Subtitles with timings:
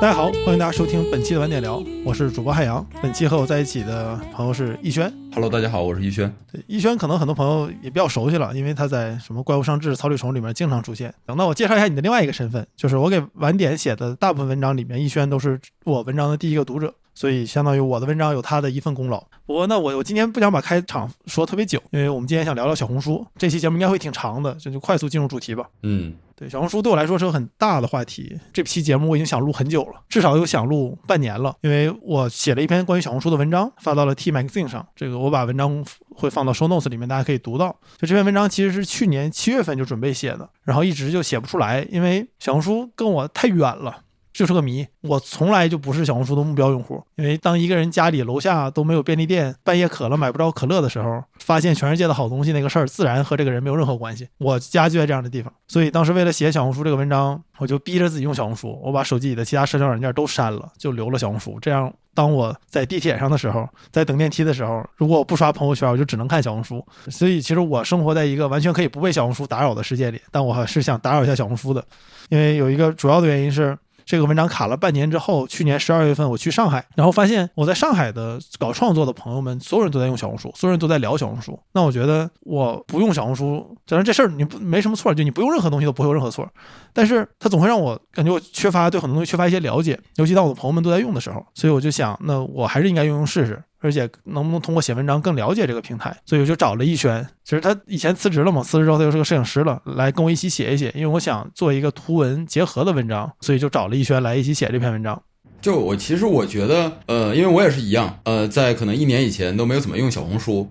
[0.00, 2.84] 大家好，欢迎大家收听本期的晚点聊，我是主播海洋。
[3.02, 5.12] 本期和我在一起的朋友是逸轩。
[5.34, 6.34] Hello，大家好，我是逸轩。
[6.50, 11.12] 对，逸轩可能很多朋友也比较熟悉了，因为他在什么《怪物上志》《草履虫》里面经常出现。
[11.26, 16.94] 等到我介绍一下你的另外一个身份，就是我给晚点写的大部分文章里面，逸轩都是我文章的第一个读者。
[17.14, 19.22] 所以相当于我的文章有他的一份功劳。
[19.46, 23.26] 不过那我我今天不想把开场说特别久，因为我们今天想聊聊小红书。
[23.36, 25.66] 这期节目应该会挺长的，这就快速进入主题吧。
[25.82, 28.38] 嗯，对，小红书对我来说是个很大的话题。
[28.52, 34.86] 这期节目我已经想录很久了，至少有想录半年了，因为我写了一篇关于小红书的文章，发到了 T Magazine 上。
[34.94, 37.76] 这个我把文章会放到 Show Notes 里面，大家可以读到。
[37.98, 44.04] 就这篇文章其实是去年七月份就准备写的，然后一直就写不出来，因为小红书跟我太远了。
[44.40, 47.04] 就是个谜，我从来就不是小红书的目标用户。
[47.16, 54.26] 因为当一个人家里楼下都没有便利店，半夜渴了买不着可乐的时候，发现全世界的好东西那个事儿，自然和这个人没有任何关系。
[54.38, 61.58] 我家就在这样的地方，所以当时为了写小红书这个文章，我就逼着自己用小红书，我把手机里的其他社交软件都删了，就留了小红书。
[61.60, 66.82] 这样，当我在地铁上的时候，在等电梯的时候，如果我不刷朋友圈，我就只能看小红书。
[67.10, 71.84] 所以，其实我生活在一个完全可以不被小红书打扰的世界里，但我还是想打扰一下小红书的，
[72.30, 73.76] 因为有一个主要的原因是。
[74.04, 81.58] 这个文章卡了半年之后，去年十二月份我去上海，然后发现我在上海的搞创作的朋友们，所有人都在用小红书，所有人都在聊小红书。
[81.72, 86.48] 那我觉得我不用小红书，当然这事儿你不没什么错，就你不用任何东西都不会有任何错。
[86.92, 93.62] 但是它总会让我感觉我缺乏对很多东西缺乏一些了解，尤其当我的朋友们都在用的时候，所以我就想，那我还是应该用用试试。
[93.80, 96.16] 而且能不能通过写文章更了解这个平台？
[96.24, 100.92] 所以我就找了逸轩，其实他以前辞职了嘛，辞职之后他又是个摄影师了，来跟我一起写一写。
[100.94, 105.20] 因为我想做一个图文结合的文章，所以就找了逸轩来一起写这篇文章。
[105.60, 110.70] 就我其实我觉得，呃，因为我也是一样，呃，在可能一年以前都没有怎么用小红书，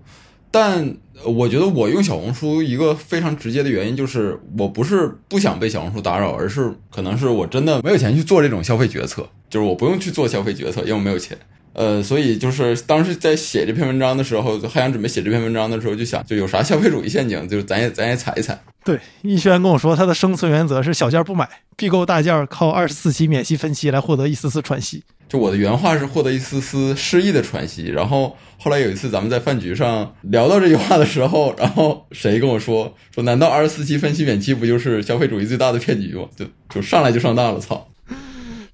[0.50, 11.38] 但我觉得我用小红书一个非常直接的原因就是，我不是不想被小红书打扰，而是可能是我真的没有钱去做这种消费决策，就是我不用去做消费决策，因为我没有钱。
[11.72, 18.60] 呃，所以就是当时在写这篇文章的时候，还想准备写这篇文章的时候，就想就有啥消费主义陷阱，就是咱也咱也踩一踩。
[18.84, 25.04] 对，逸轩跟我说，他的生存原则是小件不买，必购大件，靠二十四期免息分期来获得一丝丝喘息。
[25.28, 27.86] 就我的原话是获得一丝丝失意的喘息。
[27.86, 36.24] 然后后来有一次咱们在饭局上聊到这句话的时候，然后谁跟我说说，难道二十四期分期免息不就是消费主义最大的骗局吗？
[36.34, 37.86] 就就上来就上当了，操！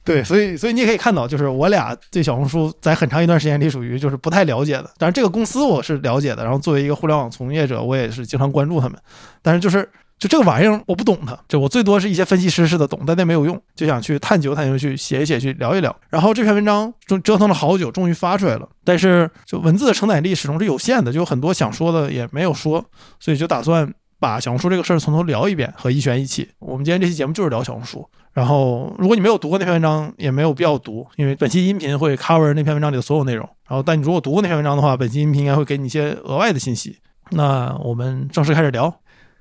[0.07, 4.89] 对，所以所以你也可以看到，就是我俩对小红书在很长一段时间里属于就是不太了解的。
[4.97, 8.97] 但是，这个公司我是了解的，然后作为一个互联网从业者，我也是经常关注他们。
[9.43, 9.87] 但是就是
[10.19, 15.95] 就这个玩意儿，我不懂它，就我最多是一些分析师似的懂，但那没有用，就想去探究探究，去写一写，去聊一聊。
[16.09, 18.69] 然后这篇文章就折腾了好久，终于发出来了。
[18.85, 22.85] 但是就文字的承载力始终是有限的，就有很多想说的也没有说，
[23.19, 26.49] 所以就打算把小红书这个事儿从头聊一遍，和一璇一起。
[26.59, 28.09] 我们今天这期节目就是聊小红书。
[28.33, 33.49] 然后，如果你没有读过那篇文章，也没有必要读，因为本期音频会 cover 那篇文章里的所有内容。
[33.67, 36.99] 然后，但你如果读过那篇文章的话，本期音频应该会给你一些额外的信息。
[37.31, 38.95] 那我们正式开始聊。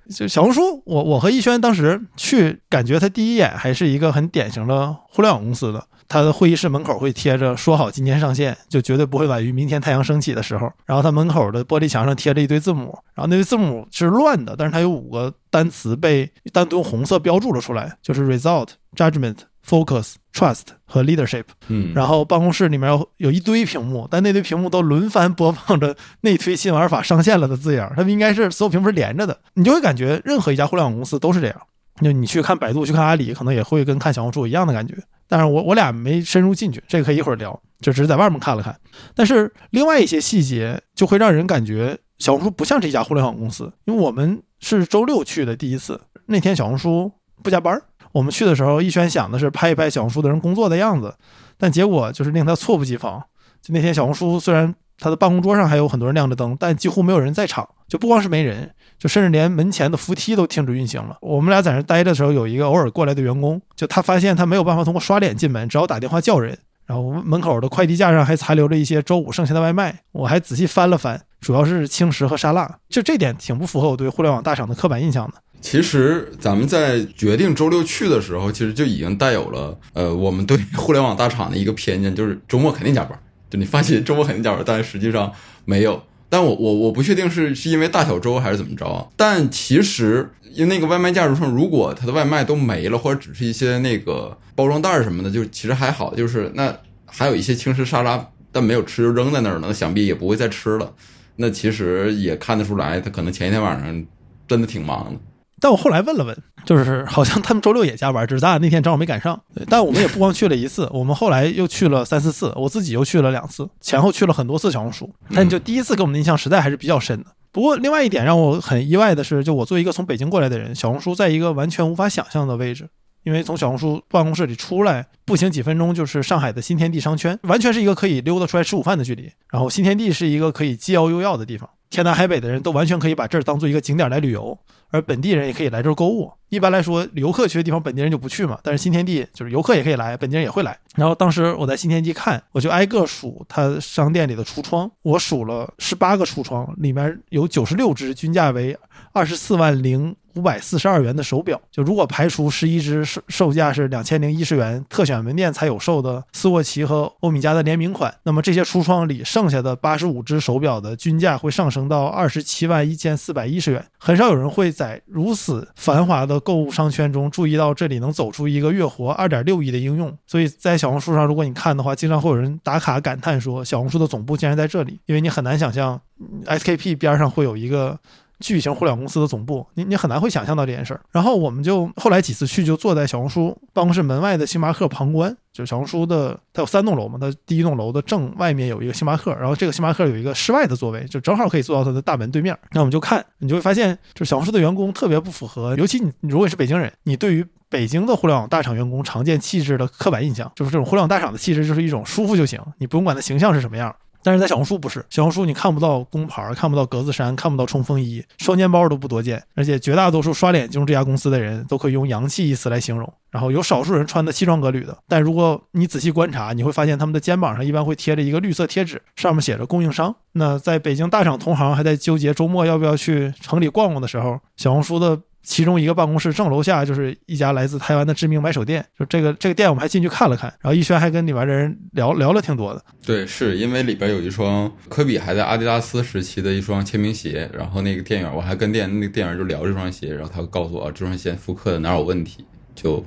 [0.09, 5.83] 就小红书，我我和逸轩当时去，感觉他第一眼还是一个很典型的互联网公司的。
[6.07, 10.71] 他的会议室门口会贴着“说好今天上线，就绝对不会晚于明天太阳升起”的时候。
[10.85, 21.45] 然后他门口的玻璃墙上贴着一堆字母，然后那堆字母是乱的，但是它有五个单词被单独用红色标注了出来，就是 result、judgment、focus、trust 和 leadership。
[21.67, 31.61] 嗯，然后办公室里面有有一堆屏幕，但那堆屏幕都轮番播放着内推新玩法上线了的字样，他们应该是所有屏幕是连着的，你就会感觉任何一家互联网公司都是这样。
[32.01, 34.93] 就你去看百度，去看阿里，可能也会跟看小红书一样的感觉。
[35.27, 38.77] 但是我我俩没深入进去，这个可以一会儿聊，就只是在外面看了看。
[39.15, 47.09] 但是另外一些细节就会让人感觉小红书不像是一家互联网公司，因为我们是周六去的第一次，那天小红书
[47.41, 47.81] 不加班。
[48.15, 51.13] 我们去的时候，逸轩想的是拍一拍小红书的人工作的样子，
[51.57, 53.21] 但结果就是令他猝不及防。
[53.61, 57.67] 就那天小红书虽然他的办公桌上还有很多人亮着灯，但几乎没有人在场。
[57.89, 61.17] 就不光是没人，就甚至连门前的扶梯都停止运行了。
[61.19, 66.57] 我们俩在那待着的时候，有一个偶尔过来的员工，就他发现他没有办法通过刷脸进门，只好打电话叫人。
[66.85, 72.77] 然后门口的快递架上还残留着一些周五剩下的外卖，我还仔细翻了翻，主要是轻食和沙拉。
[72.87, 75.33] 就这点挺不符合我对互联网大厂的刻板印象的。
[75.65, 83.19] 其实咱们在决定周六去的时候，其实就已经带有了呃，我们对互联网大厂的一个偏见，就是周末肯定加班。
[83.49, 85.31] 就你发现周末肯定加班，但实际上
[85.65, 85.99] 没有。
[86.29, 89.07] 但我我我不确定是是因为大小周还是怎么着啊？
[89.17, 96.13] 但其实因为那个外卖架上，如果它的外卖都没了，或者只是一些那个包装袋什么的，就其实还好。
[96.13, 96.71] 就是那
[97.07, 100.93] 还有一些轻食沙拉，但没有吃就扔在那儿了，那想必也不会再吃了。
[101.37, 104.05] 那其实也看得出来，他可能前一天晚上
[104.47, 105.19] 真的挺忙的。
[105.65, 109.41] 但我后来问了问，就是好像他们周六也加班，只是咱俩那天正好没赶上。
[109.55, 115.11] 对，但我们也不光去了一次，我们后来又去了三四次，我自己又去了两次，前后去了很多次小红书。
[115.33, 117.25] 但就第一次给我们的印象实在还是比较深的。
[117.51, 122.87] 不过另外一点让我很意外的是，就我作为一个从北京过来的人，小红书在一个完全无法想象的位置。
[123.25, 129.31] 因为从小红书办公室里出来，步行几分钟就是上海的新天地商圈，完全是一个可以溜达出来吃午饭的距离。
[129.51, 134.55] 然后新天地是一个可以既要又要的地方，天南海北的人都完全可以把这儿当做一个景点来旅游，
[134.91, 136.31] 而本地人也可以来这儿购物。
[136.49, 138.59] 一般来说，游客去的地方，本地人就不去嘛。
[138.61, 140.77] 但是新天地就是游客也可以来，本地人也会来。
[140.95, 148.77] 然后当时我在新天地看，我就挨个数它商店里的橱窗，我数了十八个橱窗，里面有九十六只均价为
[149.13, 150.15] 二十四万零。
[150.35, 163.85] 五百四十二元的手表，就如果排除十一只售售价是两千零一十元特选门店才有售的斯沃琪和欧米茄的联名款，那么这些橱窗里剩下的八十五只手表的均价会上升到二十七万一千四百一十元。
[163.97, 170.15] 很少有人会在如此繁华的购物商圈中注意到这里能走出一个月活二点六亿的应用。
[170.27, 175.99] 所以在小红书上，如果你看的话，经常会有人打卡感叹说，小红书的总部竟然在这里，因为你很难想象
[176.45, 177.97] SKP 边上会有一个。
[178.39, 181.01] 巨型互联网公司的总部，你你很难会想象到这件事儿。
[181.11, 185.35] 然后我们就后来几次去，就坐在小红书办公室门外的星巴克旁观。
[185.53, 192.57] 就小红书的，它有三栋楼嘛，它第一栋楼的正外面有一个星巴克，然后这个星巴克有一个室外的座位，就正好可以坐到它的大门对面。
[192.71, 203.95] 那我们就看，你就会发现，就小红书的员工特别不符合，尤其你如果是北京人，你对于北京的互联网大厂员工常见气质的刻板印象，就是这种互联网大厂的气质就是一种舒服就行，你不用管它形象是什么样。
[204.25, 213.13] 但是在小红书不是，小红书你看不到工牌，看不到格子衫，看不到冲锋衣，双肩包都不多见，而且绝大多数刷脸进入这家公司的人都可以用洋气一词来形容。
[213.29, 220.15] 然后有少数人穿的西装革履的，但如果你仔细观察，你会发现他们的肩膀上一般会贴着一个绿色贴纸，上面写着供应商。
[220.31, 225.21] 那在北京大厂同行还在纠结周末要不要去城里逛逛的时候，小红书的。
[225.45, 232.83] 其中一个办公室正楼下就是一家来自台湾的知名买手店，就这个这个店我们还进去看了看，然后逸轩还跟里边的人聊聊了挺多的。
[233.05, 242.43] 对，是因为里边有一双科比还在阿迪达斯时期的一双签名鞋，然后那个店员我还跟店那个店员就聊这双鞋，然后他告诉我这双鞋复刻的哪有问题，
[242.73, 243.05] 就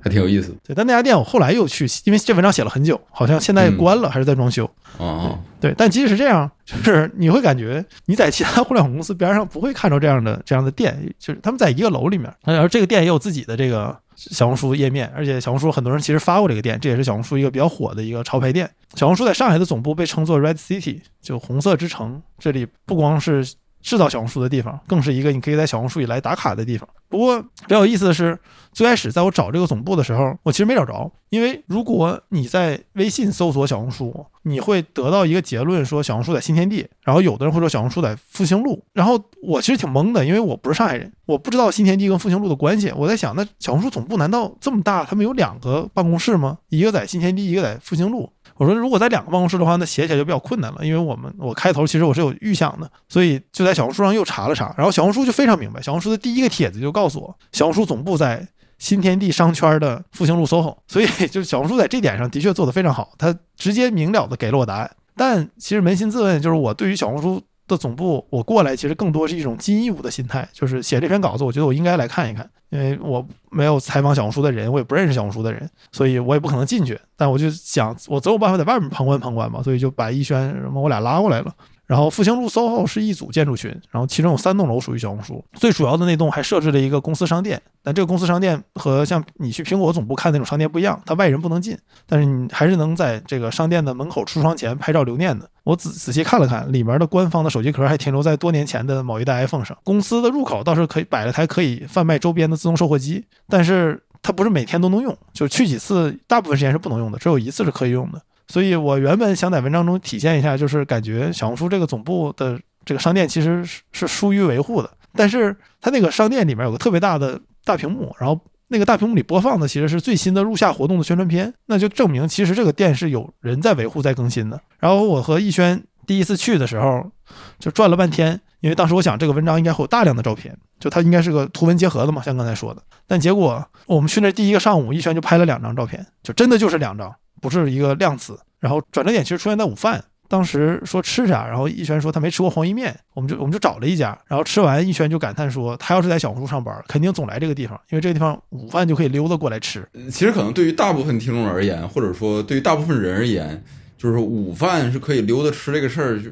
[0.00, 0.56] 还挺有意思。
[0.64, 4.68] 对，但那家店我后来又去，因为这文章写了很久，好像现在关了还是在装修。
[4.98, 5.38] 哦。
[5.60, 18.70] 对，但即使是这样，就是你会感觉你在其他互联网公司边上不会看到这样的这样的店，就是他们在一个楼里面，而这个店也有自己的这个小红书页面，而且小红书很多人其实发过这个店，这也是小红书一个比较火的一个潮牌店。
[18.94, 22.22] 小红书在上海的总部被称作 Red City，就红色之城。
[22.38, 23.44] 这里不光是
[23.80, 26.88] 制造小红书的地方，更是一个你可以在小红书里来打卡的地方。
[27.08, 28.38] 不过比较有意思的是，
[28.70, 42.92] 最开始在我找这个总部的时候，我其实没找着，因为如果你在微信搜索小红书，你会得到一个结论，说小红书在新天地，然后有的人会说小红书在复兴路，然后我其实挺懵的，因为我不是上海人，我不知道新天地跟复兴路的关系。
[42.94, 46.58] 我在想，那小红书总部难道这么大，他们有两个办公室吗？
[46.68, 48.30] 一个在新天地，一个在复兴路。
[48.58, 58.46] 我说，如果在两个办公室的话，那写起来就比较困难了，因为我们我开头其实我是有预想的，所以就在小红书上又查了查，然后小红书就非常明白，小红书的第一个帖子就告诉我，小红书总部在
[58.78, 64.90] 新天地商圈的复兴路 SOHO，所以就是小红书在这点上的确做得非常好，它直接明了的给了我答案。
[65.16, 72.48] 但其实扪心自问，就是我对于小红书的总部，我过来其实更多是一种金义务的心态，就是写这篇稿子，我觉得我应该来看一看。
[72.70, 76.98] 因为我没有采访小红书的人，我也不认识小红书的人，所以我也不可能进去。
[77.16, 81.54] 但我就想，我总有办法在外面旁观旁观嘛，所以就把逸轩什么我俩拉过来了。
[81.88, 87.60] 然后复兴路 SOHO 是一组建筑群，然后其中有三栋楼属于小红书，最主要的那栋还设置了一个公司商店。
[87.82, 91.74] 但这个公司商店和像你去苹果总部看那种商店不一样，它外人不能进，
[92.06, 95.48] 但是你还是能在这个商店的门口橱窗前拍照留念的。
[95.64, 99.74] 我仔仔细看了看，里面的官方的手机壳还停留在多年前的某一代 iPhone 上。
[99.82, 108.20] 公司的入口倒是可以摆了台可以贩卖周边的自动售货机，但是它不是每天都能用，就去几次，大部分时间是不能用的，只有一次是可以用的。
[108.48, 114.90] 所以我原本想在文章中体现一下，就是感觉小红书这个总部的这个商店其实是是疏于维护的。
[115.14, 118.38] 但是它那个商店里面有个特别大的大屏幕，然后
[118.68, 124.60] 那个大屏幕里播放的其实是最新的入夏活动的宣传片，那就证明其实这个店是有人在维护、在更新的。
[124.78, 127.10] 然后我和逸轩第一次去的时候
[127.58, 132.82] 就转了半天，因为当时我想这个文章应该会有大量的照片，就它应该是个图文结合的嘛，像刚才说的。
[133.06, 137.14] 但结果我们去那第一个上午，逸轩就拍了两张照片，就真的就是两张。
[137.40, 140.02] 不是一个量词，然后转折点其实出现在午饭。
[140.30, 149.88] 当时说吃啥，然后逸轩说他没吃过黄鱼面，我们就我们就找了一家，然后吃完，逸轩就感叹说，他要是在小红书上班，肯定总来这个地方，因为这个地方午饭就可以溜达过来吃。
[150.10, 153.64] 其实可能对于大部分听众而言，或者说对于大部分人而言，
[153.96, 156.30] 就是午饭是可以溜达吃这个事儿，就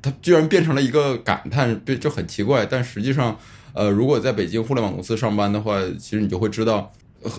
[0.00, 2.64] 他居然变成了一个感叹，就很奇怪。
[2.64, 3.38] 但实际上，
[3.74, 6.90] 呃，如果在北京互联网公司上班的话，其实你就会知道，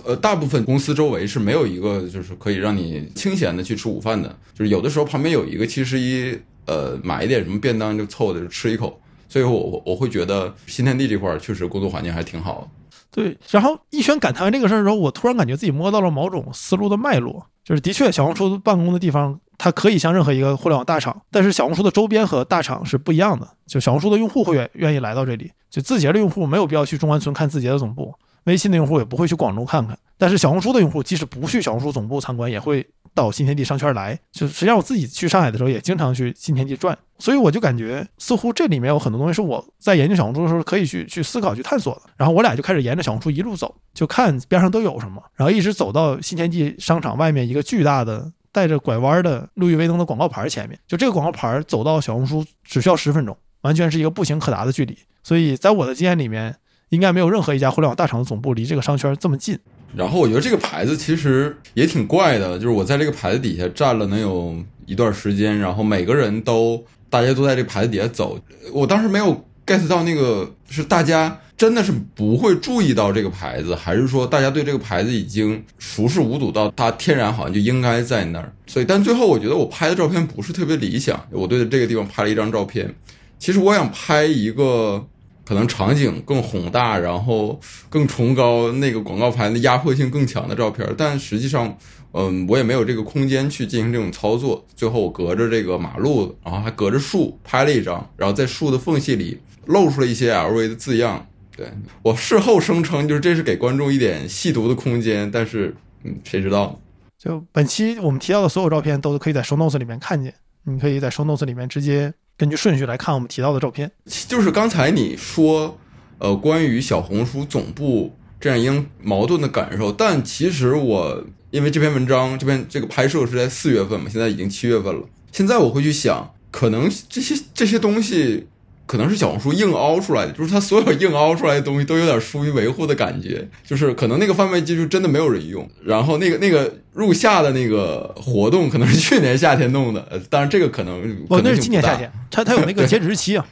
[0.05, 8.99] 呃，大部分公司周围是没有一个就是可以让你清闲的去吃午饭的，就是有的时候旁边有一个七十一，呃，买一点什么便当就凑的就吃一口。
[9.27, 12.69] 所以我我我会觉得新天地这块确实工作环境还挺好。
[13.11, 19.39] 对，然后一轩感叹完这个事儿之后，我突然感觉自己摸到了某种思路的脉络，就是的确小红书办公的地方。
[19.57, 23.47] 它可以像任何一个互联网大厂，但是小红书的周边和大厂是不一样的。
[23.65, 28.13] 就小红书的用户会愿愿意来到这里，就字节的用户没有必要去中关村看字节的总部，
[28.45, 29.97] 微信的用户也不会去广州看看。
[30.17, 34.17] 但是小红书的用户即使不去小红书总部参观，也会到新天地商圈来。
[34.31, 36.97] 就实际上我自己去上海的时候，也经常去新天地转。
[37.19, 42.01] 所以我就感觉似乎这里面有很多东西是我在研究小红书的时候可以去去思考、去探索的。
[42.17, 48.31] 然后我俩就开始沿着小红书一路走，就看边上都有什么，然后一直走到新天地商场外面一个巨大的。
[48.55, 54.97] 带着拐弯的路易威登的广告牌前面，就这个广告牌走到小红书只需要十分钟，完全是一个步行可达的距离。
[55.23, 56.55] 所以在我的经验里面，
[56.89, 59.57] 应该没有任何一家互联网大厂的总部离这个商圈这么近。
[59.95, 68.39] 然后我觉得这个牌子其实也挺怪的，就是我在这个牌子底下站了能有一段时间，然后每个人都大家都在这个牌子底下走，
[68.73, 71.39] 我当时没有 get 到那个是大家。
[71.57, 78.51] 真的是不会注意到这个牌子，还是说大家对这个牌子已经熟视无睹到它天然好像就应该在那儿？
[78.67, 81.17] 所以，但最后我觉得我拍的照片不是特别理想。
[81.31, 82.93] 我对这个地方拍了一张照片，
[83.39, 85.07] 其实我想拍一个
[85.45, 87.57] 可能场景更宏大，然后
[87.89, 91.77] 更崇高，那个广告牌的压迫性更强的照片，但实际上，
[92.13, 94.65] 嗯，我也没有这个空间去进行这种操作。
[94.75, 101.25] 最后我隔着这个马路，然后还隔着树拍了一张，然后在树的缝隙里露出了一些 LV 的字样。
[101.55, 101.67] 对
[102.01, 105.73] 我事后声称，就是这是给观众一点细读的空间，但是，
[106.03, 106.77] 嗯，谁知道？
[107.17, 110.33] 就本期我们提到的所有照片，都可以在 show notes 里面看见。
[110.65, 113.91] 你可以在 show notes 里面直接根据顺序来看我们提到的照片。
[114.27, 115.77] 就是刚才你说，
[116.17, 125.01] 呃，关于小红书总部这样一种矛盾的感受，但其实我因为这篇文章这篇这个拍摄是在四月份嘛，现在已经七月份了。
[125.31, 128.47] 现在我会去想，可能这些这些东西。
[128.87, 143.45] 可能是小红书硬凹出来的，就是它所有硬凹出来的东西都有点疏于维护的感觉，就是可能那个贩卖机就真的没有人用，然后那个那个入夏的那个活动可能是去年夏天弄的，呃，当然这个可能哦，那是今年夏天，它它有那个截止日期 啊，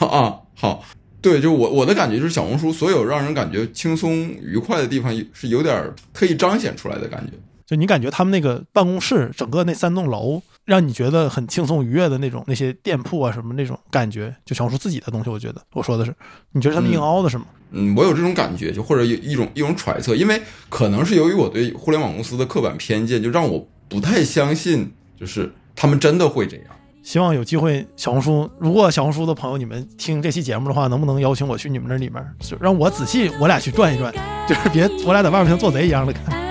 [0.00, 0.84] 啊，好，
[1.22, 4.12] 对，就我我的感觉就是小红书所有让人感觉轻松
[4.42, 7.32] 愉快的地方是有点特意彰显出来的感觉，
[7.64, 10.42] 就你感觉他们那个办公室整个那三栋楼。
[10.64, 15.28] 让你觉得很轻松愉悦的那种，那些店铺啊什么那种感觉，就小红书自己的东西。
[15.28, 16.14] 我觉得我说的是，
[16.52, 17.44] 你觉得他们硬凹的是吗？
[17.70, 26.66] 嗯，我有这种感觉，就或者有一种一种揣测，因为可能是由于我对互联网公司的刻板偏见，就让我不太相信，就是他们真的会这样。
[27.02, 34.10] 希望有机会，小红书如果小红书的朋友你们听这期节目的话，能不能邀请我去你们那里面，就让我仔细我俩去转一转，
[34.48, 36.43] 就是别我俩在外面像做贼一样的看。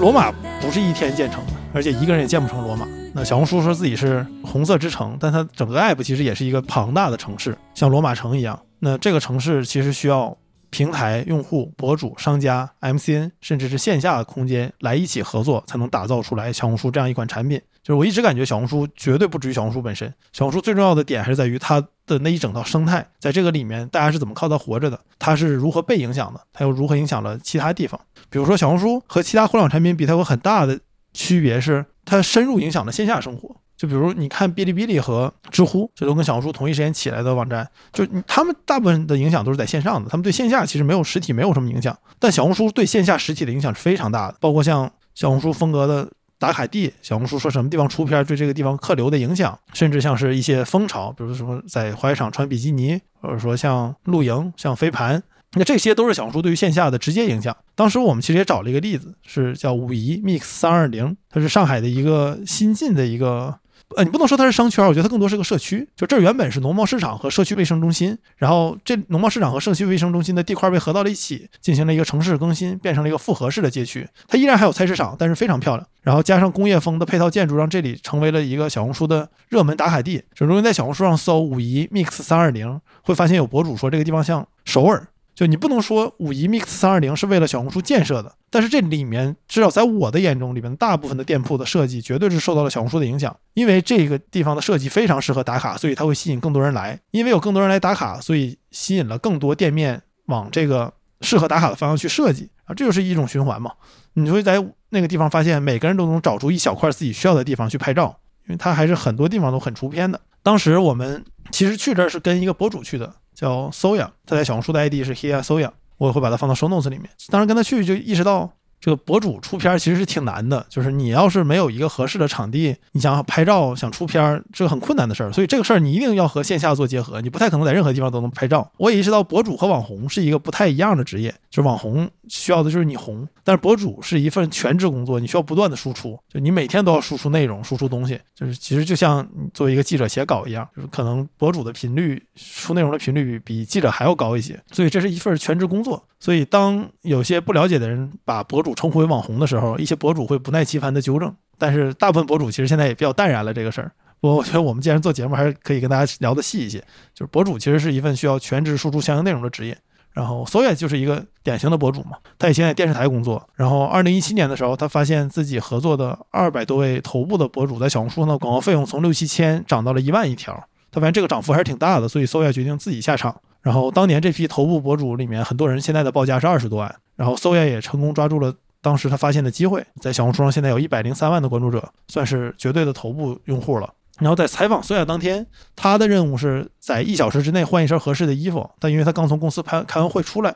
[0.00, 2.88] 罗马不是一天建成的，而且一个人也建不成罗马。
[3.12, 8.58] 那小红书说自己是红色之城，但它整个 app 其实也是一个庞大的城市，像罗马城一样。
[8.78, 10.34] 那这个城市其实需要
[10.70, 17.60] 平台、用户、博主、商家、MCN，甚至是线下的空间来一起合作，才能打造出来小红书这样一款产品。
[17.82, 27.98] 就是我一直感觉小红书绝对不止于小红书本身，小红书最重要的点还是在于它的那一整套生态，在这个里面大家是怎么靠它活着的，它是如何被影响的，它又如何影响了其他地方。
[28.28, 30.78] 比如说小红书和其他互联网产品比，它有很大的
[31.14, 33.56] 区别是它深入影响了线下生活。
[33.80, 46.10] 就比如你看哔哩哔哩和知乎，这都跟小红书同一时间起来的网站，就他们大部分的影响都是在线上的，他们对线下其实没有实体没有什么影响，但小红书对线下实体的影响是非常大的，包括像小红书风格的。
[46.38, 55.22] 打卡地，小红书说什么地方出片对这个地方客流的影响，甚至像是一些风潮，比如说在滑雪场穿比基尼，或者说像露营、像飞盘，
[55.52, 57.54] 那这些都是小红书对于线下的直接影响。
[57.74, 63.59] 当时我们其实也找了一个例子，是叫武夷 Mix 三二零，它是上海的一个新进的一个。
[63.96, 65.88] 呃，你不能说它是商圈，我觉得它更多是个社区。
[65.96, 74.08] 就这儿原本是农贸市场和社区卫生中心，然后这农贸市场和社区卫生中心的地块被合到了一起，进行了一个城市更新，变成了一个复合式的街区。
[74.28, 75.86] 它依然还有菜市场，但是非常漂亮。
[76.02, 80.22] 然后加上工业风的配套建筑，让这里成为了一个小红书的热门打卡地。
[80.34, 85.06] 就如果在小红书上搜“武夷 Mix 三二零”，会发现有博主说这个地方像首尔。
[85.40, 97.00] 就你不能说五一 Mix 三二零是为了小红书建设的，但是这里面至少在我的眼中，里面大部分的店铺的设计绝对是受到了小红书的影响，因为这个地方的设计非常适合打卡，所以它会吸引更多人来。
[97.12, 100.92] 因为有更多人来打卡，所以吸引了更多店面往这个
[101.22, 103.72] 适合打卡的方向去设计啊，这就是一种循环嘛。
[104.12, 108.14] 你会在那个地方发现，每个人都能找出一小块自己需要的地方去拍照，
[108.46, 110.20] 因为它还是很多地方都很出片的。
[110.42, 117.10] 当时我们其实去这儿是跟一个博主去的，叫 Soya，他在小红书的 ID 是 Here Soya，我会把它放到 Show Notes 里面。
[117.28, 118.50] 当时跟他去就意识到。
[118.80, 125.30] 这个博主出片其实是挺难的，就是你要是没有一个合适的场地，你想拍照想出片这个很困难的事儿。
[125.32, 128.70] 所以这个事儿你一定要和线下做结合，你不太可能在任何地方都能拍照。
[128.78, 146.02] 我也意识到博主和网红是一个不太一样的职业，就是网红需要的就是你红，但是博主是一份全职工作，你需要不断的输出，就你每天都要输出内容、输出东西，就是其实就像你作为一个记者写稿一样，就是可能博主的频率出内容的频率比比记者还要高一些，所以这是一份全职工作。
[146.20, 151.34] 所以，当有些不了解的人把博主称呼为网红的时候，一些博主会不耐其烦的纠正。
[151.58, 153.90] 但是，大部分博主其实现在也比较淡然了这个事儿。
[154.20, 156.78] 我我觉得我们既然做节目，还是可以跟大家聊的细一些。
[157.14, 159.76] 就是博主其实是一份需要全职输出相应内容的职业。
[160.12, 162.18] 然后，Soya 就是一个典型的博主嘛。
[162.38, 163.48] 他以前在电视台工作。
[163.54, 170.52] 然后，二零一七年的时候，他发现自己合作的二百多位头部的博主在小红书上的广告费用从六七千涨到了一万一条。
[170.90, 173.40] 他发现这个涨幅还是挺大的，所以 Soya 决定自己下场。
[173.62, 176.94] 然后当年这批头部博主里面，很多人现在的报价是二十多万。
[177.16, 183.92] 然后搜 a 也成功抓住了当时他发现的机会，在小红书上现在有一百零三万的关注者，算是绝对的头部用户了。
[184.18, 188.68] 然后在采访搜 a 当天，他的任务是在一小时之内换一身合适的衣服。
[188.78, 190.54] 但因为他刚从公司拍开完会出来，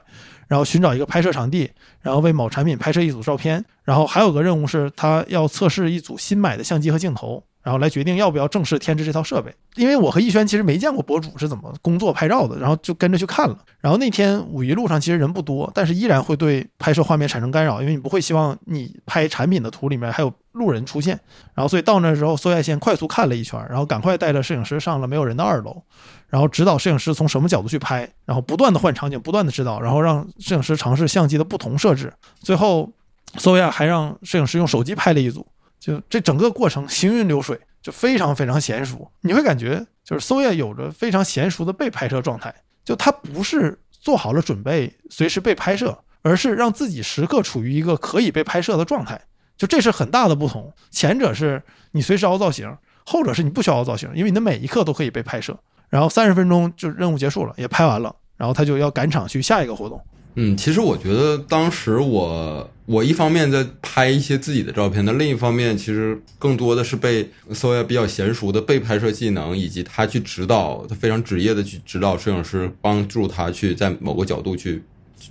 [0.49, 1.70] 然后寻找一个拍摄场地，
[2.00, 3.62] 然后为某产品拍摄一组照片。
[3.82, 7.44] 然后还有个任务是，他要测试一组新买的相机和镜头。
[7.64, 13.56] 然后来决定要不要正式添置这套设备，因为我和逸轩其实没见过博主是怎么工作拍照的，然后就跟着去看了。
[13.80, 21.18] 然后那天五一路上其实人不多，但是依然会对拍摄画面产生干扰，因为你不会希望你拍产品的图里面还有路人出现。
[21.54, 25.83] 然后所以到那时候，搜亚先快速看了一圈，然后赶快带着摄影师上了没有人的二楼，
[26.28, 32.12] 然后指导摄影师从什么角度去拍，然后不断的换场景，不断的指导，然后让摄影师尝试相机的不同设置。
[32.41, 32.93] 最后，
[33.39, 35.47] 搜亚还让摄影师用手机拍了一组。
[35.84, 39.06] 就这整个过程行云流水，就非常非常娴熟。
[39.20, 49.20] 你会感觉就是搜叶有着非常娴熟的被拍摄状态，就他不是做好了准备随时被拍摄，而是让自己时刻处于一个可以被拍摄的状态。
[49.58, 50.73] 就这是很大的不同。
[50.90, 55.54] 前者是你随时凹造型，后者是你不需要凹造型，因为你的每一刻都可以被拍摄。
[55.90, 60.02] 然后三十分钟就任务结束了，也拍完了，然后他就要赶场去下一个活动。
[60.36, 74.82] 嗯，其实我觉得当时我我一方面在拍一些自己的照片，那另一方面其实更多的是被搜亚比较娴熟的被拍摄技能，以及他去指导，他非常职业的去指导摄影师，帮助他去在某个角度去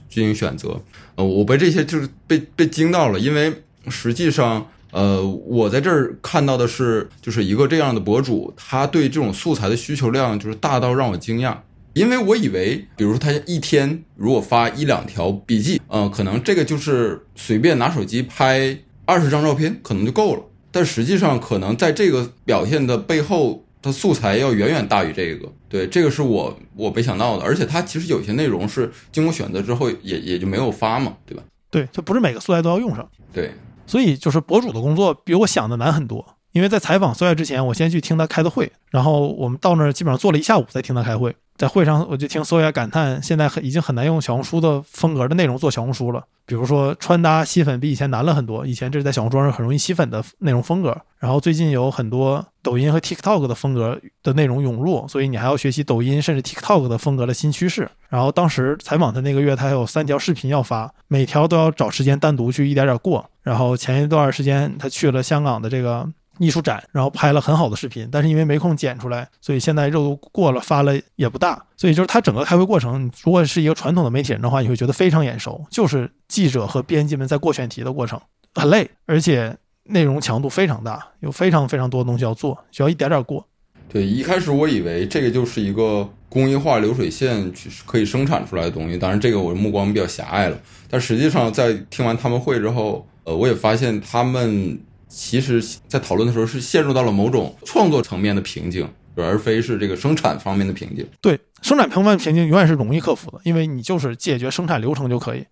[0.10, 0.82] 进行选择。
[1.16, 3.54] 呃，我被这些就是被被惊到了，因为
[3.90, 11.58] 实际上，呃，我在这儿看到的是就是一个这样的博主，他对这种素材的需求量就是大到让我惊讶。
[11.94, 20.42] 因为我以为，比如说他一天如果发一两条笔记，嗯，可能这个就是随便拿手机拍二十张照片，可能就够了。
[20.72, 25.48] 但实际上，可能在这个表现的背后，它素材要远远大于这个。
[25.70, 27.44] 对，这个是我我没想到的。
[27.44, 31.44] 而且它其实有些内容是经过选择之后，也也就没有发嘛，对吧？
[31.70, 33.08] 对，就不是每个素材都要用上。
[33.32, 33.52] 对，
[33.86, 36.26] 所以就是博主的工作比我想的难很多。
[36.54, 41.36] 因为在采访苏亚之前，我先去听他开的会，然后我们到那儿基本上坐了一下午在听他开会。
[41.56, 46.24] 在会上，我就听苏亚感叹，现在很已经很难用小红书的风格的内容做小红书了。
[46.46, 51.00] 比如说穿搭吸粉比以前难了很多，以前这是在小红书上很容易吸粉的内容风格。
[51.20, 57.90] 然后最近有很多抖音和 TikTok 的风格的内容涌入，所以你还要学习抖音甚至 TikTok 的风格的新趋势。
[58.10, 63.26] 然后当时采访他那个月，他还有三条视频要发，每条都要找时间单独去一点点过。
[63.42, 66.10] 然后前一段时间他去了香港的这个。
[66.40, 71.64] 艺术展，然后拍了很好的视频，但是因为没空剪出来，所以现在热度过了，发了也不大。
[71.78, 78.20] 所以就是他整个开会过程，如果是一个传统的媒体人的话，你会觉得非常眼熟，就是记者和编辑们在过选题的过程，
[78.56, 83.46] 很累，而且内容强度非常大，有非常非常多的东西要做，需要一点点过。
[83.88, 90.58] 对，一开始我以为这个就是一个工业化流水线去可以生产出来的东西，当然这个我目光比较狭隘了。
[90.90, 94.80] 但实际上在听完他们会之后，呃，我也发现他们。
[95.16, 101.08] 其实，在讨论的时候是陷入到了某种创作层面的瓶颈，而非是这个生产方面的瓶颈。
[101.22, 105.46] 对，生产方面瓶颈永远是容易克服的，因为你就是解决生产流程就可以，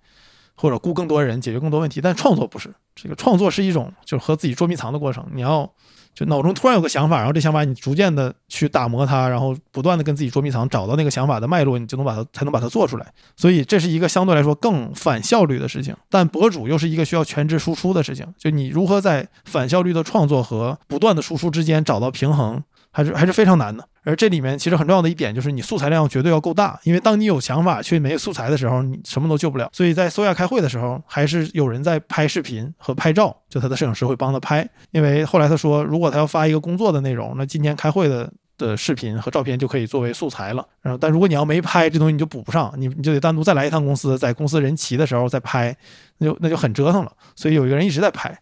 [0.56, 2.02] 或者雇更多人解决更多问题。
[2.02, 5.72] 但创作不是，这个创作是一种就是和自己捉迷藏的过程，你要。
[6.14, 13.14] 就脑中突然有个想法，然后这想法你逐渐的去打磨它，然后不断的跟自己捉迷藏，找到那个想法的脉络，你就能把它才能把它做出来。
[13.38, 18.26] 所以这是一个相对来说更反效率的事情，但博主又是一个需要全职输出的事情。
[18.38, 23.88] 就你如何在反效率的创作和不断的输出之间找到平衡，还是还是非常难的。
[24.04, 29.70] 而这里面其实很重要的一点就是你素材量绝对要够大，因为当你有想法却没素材的时候，你什么都救不了。
[29.72, 34.68] 所以在搜亚开会的时候，还是有人在拍视频和拍照，就他的摄影师会帮他拍。
[34.90, 40.66] 因为后来他说，如果他要发一个工作的内容，那今天开会的的视频和照片就可以作为素材了。
[40.82, 45.76] 然后，但如果你要没拍这东西，你就补不上，你你就得单独再来一趟公司，在公司人齐的时候再拍，
[46.18, 47.12] 那就那就很折腾了。
[47.36, 48.36] 所以有一个人一直在拍。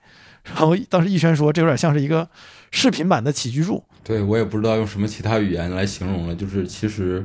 [0.56, 2.28] 然后当时逸轩说，这有点像是一个
[2.72, 3.84] 视频版的起居注。
[4.04, 7.24] 对我也不知道用什么其他语言来形容了，就是其实，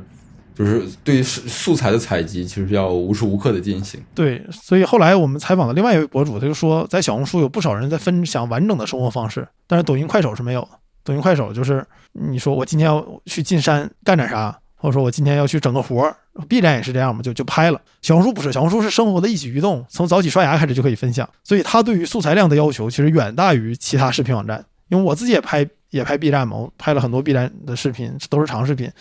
[0.53, 3.99] 就是对素素材的采集，其实要无时无刻的进行。
[4.13, 10.69] 对，所以后来我们采访的另外一位博主，他就说，在小红书有不少人在分享完整的生活方式，但是抖音、快手是没有的。
[11.03, 16.15] 抖音、快手就是你说我今天要去进山干点啥，或者说我今天要去整个活儿
[16.47, 17.81] ，B 站也是这样嘛，就就拍了。
[18.01, 24.63] 小红书不是，小红书是生活的一举一动，从早起刷牙开始就可以分享，所以它对于素材量的要求其实远大于其他视频网站。
[24.89, 25.67] 因为我自己也拍。
[25.91, 28.91] 也拍 B 站嘛，我拍了很多 B 站的视频，都是长视频。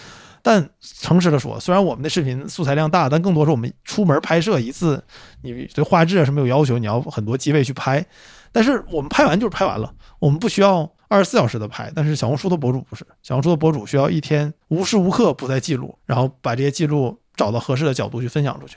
[0.42, 5.02] 但诚实的说，虽然我们的视频素材量大，但更多是我们出门拍摄一次，
[5.42, 8.04] 你对画质是没有要求，你要很多机位去拍。
[8.52, 11.90] 但是我们拍完就是拍完了，我们不需要二十四小时的拍。
[11.94, 18.76] 但是小红书的博主不是，小红书的博主需要一天无时无刻不在记录，然后把这些记录找到合适的角度去分享出去。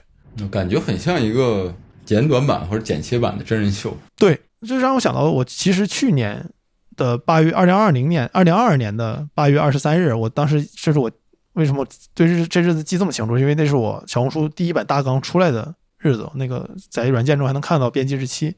[0.52, 1.74] 感觉很像一个
[2.06, 3.98] 简短版或者剪切版的真人秀。
[4.16, 6.50] 对，这让我想到我其实去年。
[6.98, 11.12] 的八月二零二零年二零二二年的八月二十三日，我当时这是我
[11.54, 13.38] 为什么对日这日子记这么清楚？
[13.38, 18.56] 因为那是我小红书第一版大纲出来的日子，那个在软件中还能看到编辑日期。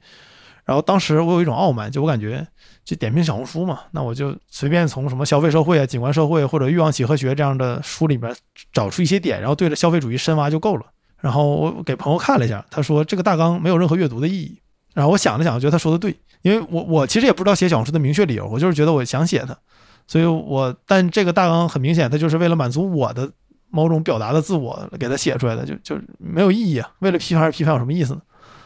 [0.64, 2.48] 然后当时我有一种傲慢，就我感觉
[2.90, 8.36] 就点评小红书嘛，那我就随便从什么消费社会啊、景观社会或者欲望几何学这样的书里边
[8.74, 10.84] 找出一些点，然后对着消费主义深挖就够了。
[11.20, 14.60] 然后我给朋友看了一下，他说这个大纲没有任何阅读的意义。
[14.96, 16.16] 然后我想了想，觉得他说的对。
[16.42, 19.56] 因为我我其实也不知道写小红书的明确理由，我就是觉得我想写它，
[20.08, 23.30] 所以我但这个大纲很明显，它就是为了满足我的
[23.70, 26.90] 某种表达的自我给它写出来的，就就没有意义啊。
[27.00, 28.22] 为了批判而批判有什么意思呢？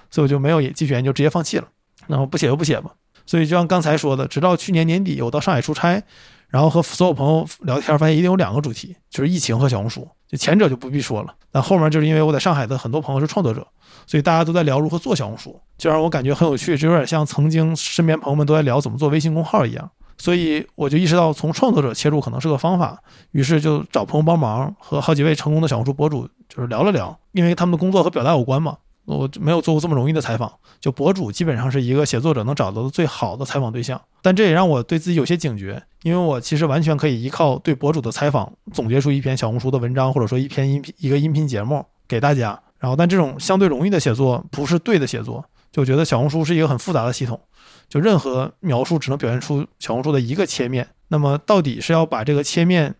[0.09, 1.67] 所以我就没有继续研究，直接放弃了。
[2.07, 2.91] 然后不写就不写吧。
[3.25, 6.01] 所以就像刚才说的，直到去年年底我到上海出差，
[6.49, 10.07] 然后和所有朋友聊天，发现一定有两个主题，就是疫情和小红书。
[10.27, 13.65] 就前者就不必说了，但后面就是因为我在上海的很多朋友是创作者。
[14.05, 19.89] 所以大家都在聊如何做小红书，就让我感觉很有趣，就有点像曾经身边朋友们都在聊怎么做微信公号一样。
[20.17, 28.77] 所以我就意识到从创作者切入可能是个方法，于是就找朋友帮忙，和好几位成功的小红书博主就是聊了聊，因为他们的工作和表达有关嘛。
[29.05, 34.01] 我没有做过这么容易的采访，就博主基本上是一个写作者能找到的最好的采访对象。
[34.21, 42.57] 但这也让我对自己有些警觉，因为我其实完全可以依靠对博主的采访总结出一篇小红书的文章，或者说一篇音频一个音频节目给大家。
[42.79, 47.39] 然后，但这种相对容易的写作不是对的写作，就觉得小红书是一个很复杂的系统，
[47.87, 50.87] 就任何描述只能表现出小红书的一个切面。
[51.07, 52.95] 那么，到底是要把这个切面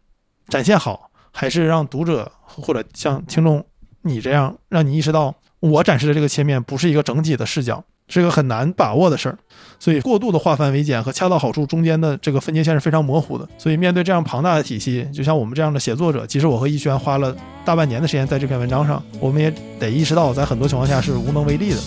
[0.47, 3.65] 展现好，还是让读者或者像听众
[4.03, 5.35] 你这样，让你意识到
[5.69, 7.82] 我展示的这个切面不是一个整体的视角？
[8.10, 9.38] 是个很难把握的事儿，
[9.80, 13.47] 所以过度的化繁为简和恰到好处中间的这个分界线是非常模糊的。
[13.58, 19.49] 所以面对这样庞大的体系，就像我们这样的写作者，其实我和逸轩花了大半年的时间在这篇文章上，我们也
[19.80, 21.78] 得意识到，在很多情况下是无能为力的。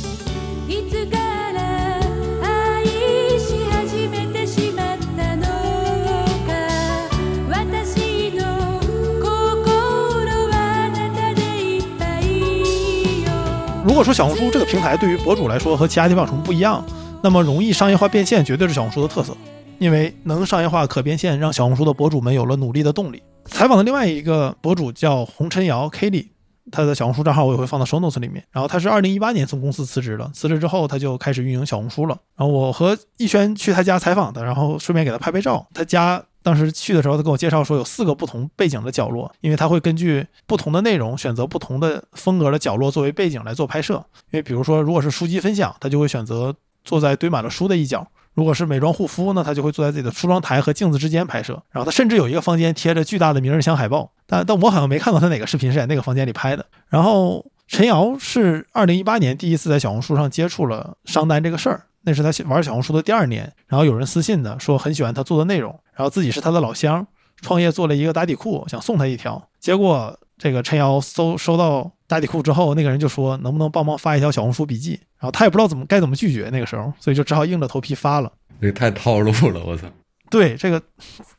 [13.86, 16.84] 如果说小红书这个平台对于博主来说和其他地方有什么不一样，
[17.22, 19.32] 那么容易商业化变现绝对是小红书的特色，
[19.78, 23.22] 因为能商业化可变现，让小红书的博主们有了努力的动力。
[23.44, 26.26] 采访的另外一个博主叫洪晨瑶 Kelly，
[26.72, 28.42] 他的小红书账号我也会放到 Show Notes 里面。
[28.50, 32.18] 然后他是二零一八年从公司辞职了，辞职之后他就开始运营小红书了。
[32.36, 35.64] 然后我和逸轩去他家采访的，然后顺便给他拍拍照。
[35.72, 36.20] 他家。
[36.46, 43.94] 当时去的时候，他跟我介绍说有四个不同背景的角落，因为他会根据不同的内容选择不同的风格的角落作为背景来做拍摄。
[44.30, 46.54] 因为比如说，如果是书籍分享，他就会选择
[46.84, 51.60] 坐在堆满了书的一角；如果是美妆护肤，那他就会坐在自己的梳妆台和镜子之间拍摄。
[51.72, 56.64] 然后他甚至有一个房间贴着巨大的明日香海报，但但我好像没看到他哪个视频是在那个房间里拍的。
[56.88, 61.82] 然后陈瑶是二零一八年第一次在小红书上接触了商单这个事儿。
[62.08, 67.04] 那是他玩小红书的第二年，然后有人私信的说很喜欢他做的内容，然后自己是他的老乡，
[67.40, 69.42] 创业做了一个打底裤，想送他一条。
[69.58, 78.30] 结果这个陈瑶搜收到打底裤之后，那个人就说能不能帮忙发一条小红书笔记，然后他也不知道怎么该怎么拒绝那个时候，所以就只好硬着头皮发了。
[78.60, 79.86] 这太套路了，我操！
[80.30, 80.80] 对，这个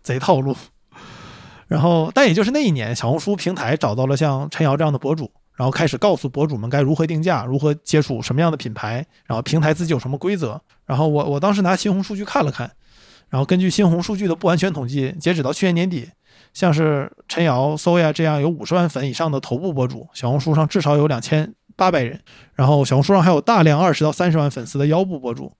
[0.01, 0.55] 贼套路。
[1.67, 5.31] 然后，但也就是那一年，小红书平台找到了像陈瑶这样的博主。
[5.57, 10.61] 然后开始告诉博主们该如何定价，如何接触什么样的品牌，然后平台自己有什么规则。
[10.85, 12.71] 然后我我当时拿新红书去看了看，
[13.29, 16.09] 然后根据新红数据的不完全统计，截止到去年年底，
[16.53, 22.21] 像是陈瑶、Soya 这样有五十万粉以上的头部博主，小红书上至少有两千八百人。
[22.53, 25.51] 然后小红书上还有大量二十到三十万粉丝的腰部博主，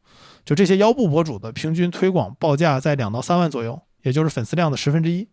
[0.46, 5.28] 就这些腰部博主的平均推广报价在两到三万左右，也就是粉丝量的十分之一。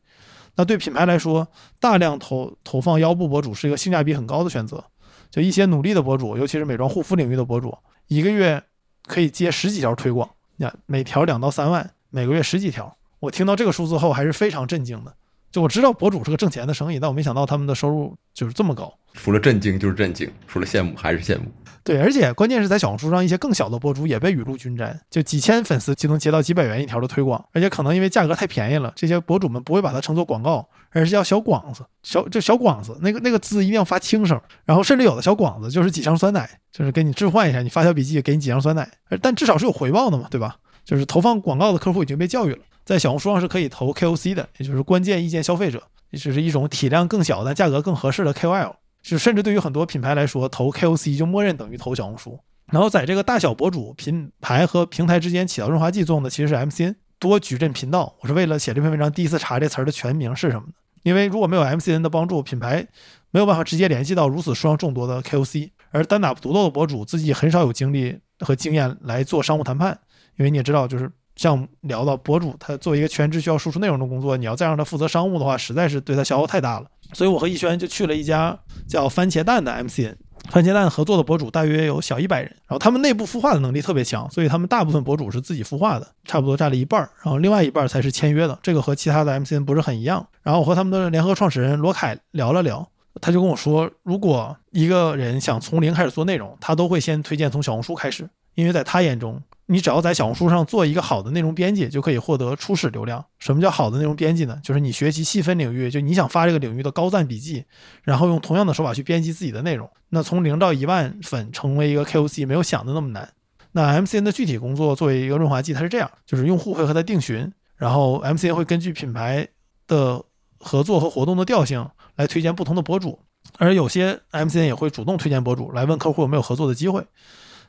[0.57, 1.49] 那对品牌来说，
[1.81, 4.83] 大量投投放腰部博主是一个性价比很高的选择。
[5.31, 8.62] 就一些努力的博主，尤其是美妆护肤领域的博主，一个月
[9.07, 12.96] 可以接十几条推广，那每条两到三万，每个月十几条。
[13.18, 15.12] 我听到这个数字后还是非常震惊的。
[15.50, 18.92] 就我知道博主是个挣钱的生意，但我没想到他们的收入就是这么高。
[19.14, 21.46] 除了震惊就是震惊，除了羡慕还是羡慕。
[21.83, 38.88] 对，而且关键是在小红书上，一些更小的博主也被雨露均沾，就几千粉丝就能接到几百元一条的推广，而且可能因为价格太便宜了，这些博主们不会把它称作广告，而是叫小广子，小就小广子，那个那个字一定要发轻声，然后甚至有的小广子就是几箱酸奶，就是给你置换一下，你发条笔记给你几箱酸奶，
[39.20, 40.57] 但至少是有回报的嘛，对吧？
[40.85, 52.38] 就是投放广告的客户已经被教育了，在小红书上是可以投 KOC 的，也就是关键意见消费者，也就是一种体量更小但价格更合适的 KOL，就甚至对于很多品牌来说，投 KOC 就默认等于投小红书。
[52.73, 58.14] 然后在这个大小博主、品牌和平台之间起到润滑剂作用的，其实是 MCN 多矩阵频道。
[58.20, 60.68] 我是为了写这篇文章，第一次查这词儿的全名是什么。
[61.03, 62.87] 因为如果没有 MCN 的帮助，品牌
[63.31, 69.99] 没有办法直接联系到如此数量众多的 KOC，而单打独斗的博主自己很少有精力和经验来做商务谈判。
[70.37, 76.87] 因为你也知道，就是像聊到博主，他作为一个全职需要输出内容的工作，你要再让他负责商务的话，实在是对他消耗太大了。
[77.12, 80.14] 所以我和逸轩就去了一家叫番茄蛋的 MCN。
[80.51, 88.59] 番茄蛋合作的博主大约有小一百人，然后他们内部孵化的能力特别强，所以他们大部分博主是自己孵化的，差不多占了一半儿，然后另外一半儿才是签约的。
[88.62, 90.27] 这个和其他的 MCN 不是很一样。
[90.42, 92.87] 然后我和他们的联合创始人罗凯聊了聊，
[93.23, 99.40] 他就跟我说，如果一个人想从零开始做内容，他都会先推荐从小红书开始，因为在他眼中。
[99.66, 103.24] 你只要在小红书上做一个好的内容编辑，就可以获得初始流量。
[103.38, 104.61] 什么叫好的内容编辑呢？
[104.62, 107.64] 就是你学习细分领域，就你想发这个领域的高赞笔记，
[108.03, 109.88] 然后用同样的手法去编辑自己的内容。
[110.11, 113.29] 那从零到一万粉成为一个 KOC，没有想的那么难。
[113.72, 119.48] 那 MCN 的具体工作作为一个润滑剂，它是这样：就是用户会和他定询，然后 MCN 会根据品牌
[119.88, 120.22] 的
[120.59, 123.18] 合作和活动的调性来推荐不同的博主，
[123.59, 127.05] 而有些 MCN 也会主动推荐博主来问客户有没有合作的机会。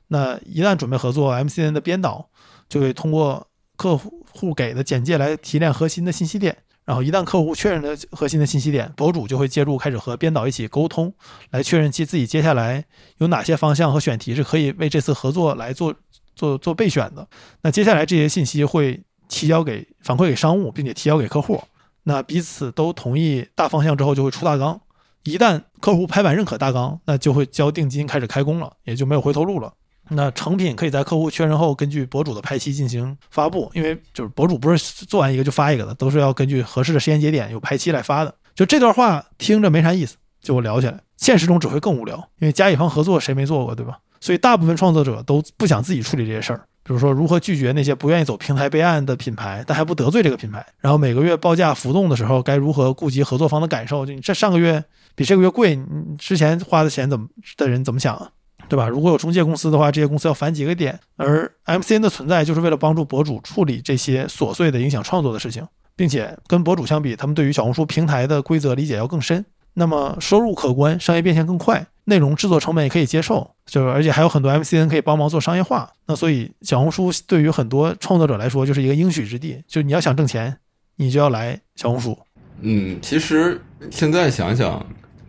[0.07, 2.29] 那一旦准备合作，MCN 的编导
[2.69, 11.13] 就会通过客户给的简介来提炼核心的信息点，然后一旦客户确认了核心的信息点，博主就会介入，开始和编导一起沟通，
[11.51, 12.85] 来确认其自己接下来
[13.17, 15.93] 有哪些方向和选题是可以为这次合作来做
[16.35, 17.27] 做做备选的。
[17.63, 21.61] 那接下来这些信息会提交给反馈给商务，并且提交给客户。
[22.03, 24.79] 那彼此都同意大方向之后，就会出大纲。
[25.23, 29.73] 一旦客户拍板认可大纲，那就会交定金开始开工了，也就没有回头路了。
[30.09, 38.33] 那成品可以在客户确认后，根据博主的拍期进行发布，因为就是博主不是做完一个就发一个的，都是要根据合适的时间节点有拍期来发的。
[38.53, 43.99] 就这段话听着没啥意思，就我聊起来，现实中只会更无聊，因为甲乙方合作谁没做过，对吧？
[44.21, 54.05] 所以大部分创作者都不想自己处理这些事儿，比如说如何拒绝那些不愿意走平台备案的品牌，但还不得罪这个品牌，然后每个月报价浮动的时候该如何顾及合作方的感受？
[54.05, 54.83] 就你这上个月
[55.15, 58.29] 比这个月贵，你之前花的钱怎么的人怎么想啊？
[58.67, 58.87] 对吧？
[58.87, 60.99] 如果有中介公司的话，这些公司要返几个点。
[61.17, 69.45] 而 MCN 的存在就是为了帮助博主处理这些琐碎的影响创作的事情，并且跟博主相比，他们对于小红书平台的规则理解要更深。
[69.75, 75.91] 那么收入可观，商业变现更快，内容制作成本也可以接受，就是而且还有很多 MCN 可以帮忙做商业化。
[76.07, 79.61] 那所以小红书对于很多创作者来说就是一个应许之地。
[79.67, 80.57] 就你要想挣钱，
[80.95, 82.17] 你就要来小红书。
[82.61, 84.83] 嗯，其实现在想想。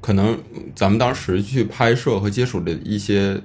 [0.06, 0.38] 可能
[0.72, 3.40] 咱们当时去拍摄和接触的一些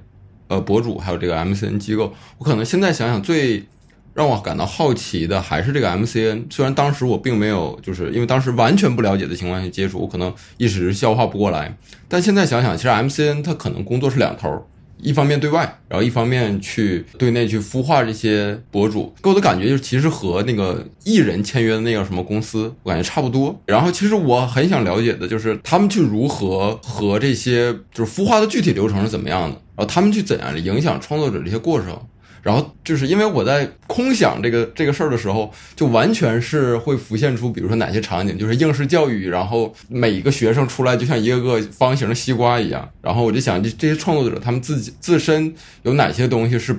[0.48, 3.66] 呃博主，还有这个 MCN 机构，我可能现在想想最
[4.14, 6.44] 让我感到好奇的还是这个 MCN。
[6.52, 11.76] 虽然当时我并没有，就是因为当时完全不了解的情况下接触，我可能一时消化不过来。
[12.08, 14.68] 但现在想想，其实 MCN 它可能工作是两头。
[15.02, 23.60] 一方面对外，然后一方面去对内去孵化这些博主，给我的感觉就是，其实和那个艺人签约的那个什么公司，我感觉差不多。
[23.66, 32.00] 然后，其实我很想了解的就是，他们去如何和这些就是孵化的具体流程是怎么样的，然后他们去怎样的影响创作者这些过程。
[32.42, 42.90] 然后就是因为我在空想这个这个事儿的时候，就完全是会浮现出，比如说哪些场景，就是应试教育，然后每一个学生出来就像一个个方形的西瓜一样。
[43.02, 46.76] 然后我就想，这这些创作者他们自己自身有哪些东西是，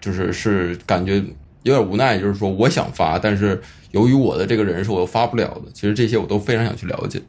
[0.00, 1.22] 就是是感觉
[1.62, 5.70] 有点无奈，就是说我想发，但是由于我的这个人数我又发不了的。
[5.72, 7.20] 其实这些我都非常想去了解。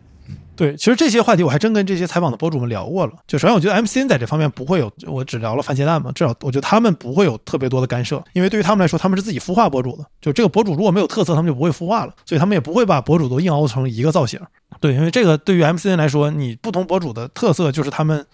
[0.56, 3.14] 对，其实这些话题我还真跟这些采访的博主们聊过了。
[3.28, 10.06] 就首先，我觉得 MCN 在这方面不会有，我只聊了番茄蛋嘛，至少我觉得他们不会有特别多的干涉，因为对于他们来说，他们是自己孵化博主的。
[10.22, 14.40] 就这个博主如果没有特色，他们就不会孵化了，所以他们也不会把博主都硬凹成一个造型。
[14.80, 18.26] 对，因为这个对于 MCN 来说，你不同博主的特色就是他们。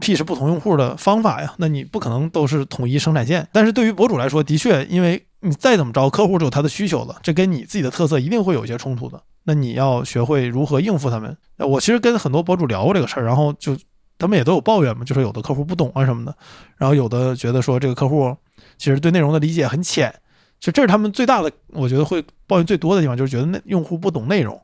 [0.00, 3.44] P 是不同用户的方法呀，那你不可能都是统一生产线。
[3.52, 9.22] 但是对于博主来说，的确，因为你再怎么着，客户都有他的需求的，这跟你自己的特色一定会有一些冲突的。
[9.44, 11.36] 那你要学会如何应付他们。
[11.58, 13.76] 我其实跟很多博主聊过这个事儿，然后就
[14.18, 16.36] 他们也都有抱怨嘛，就是有的客户不懂啊什么的，
[16.76, 18.36] 然后有的觉得说这个客户
[18.76, 20.12] 其实对内容的理解很浅，
[20.58, 24.60] 就这是他们最大的，我觉得会抱怨最多的地方，就是觉得那用户不懂内容。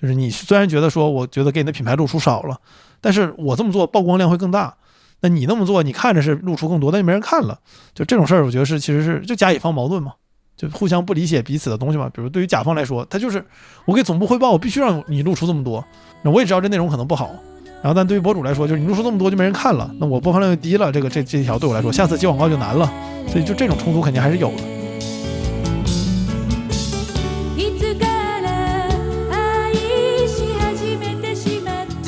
[0.00, 2.56] 就是你虽然觉得说，我觉得给你的品牌露出少了。
[3.00, 4.76] 但是我这么做曝光量会更大，
[5.20, 7.58] 那你那么做，你看着是露出更多，但就没人看了。
[7.94, 10.12] 就这种事儿，我觉得是其实是就甲乙方矛盾嘛，
[10.56, 12.08] 就互相不理解彼此的东西嘛。
[12.12, 13.44] 比如对于甲方来说，他就是
[13.84, 15.84] 我给总部汇报，我必须让你露出这么多，
[16.22, 17.34] 那我也知道这内容可能不好。
[17.80, 22.92] 然后但对于博主来说，就是你露出这么多就没人看了，那我播放量就低了，这个这这条对我来说，下次接广告就难了。
[23.28, 24.77] 所以就这种冲突肯定还是有的。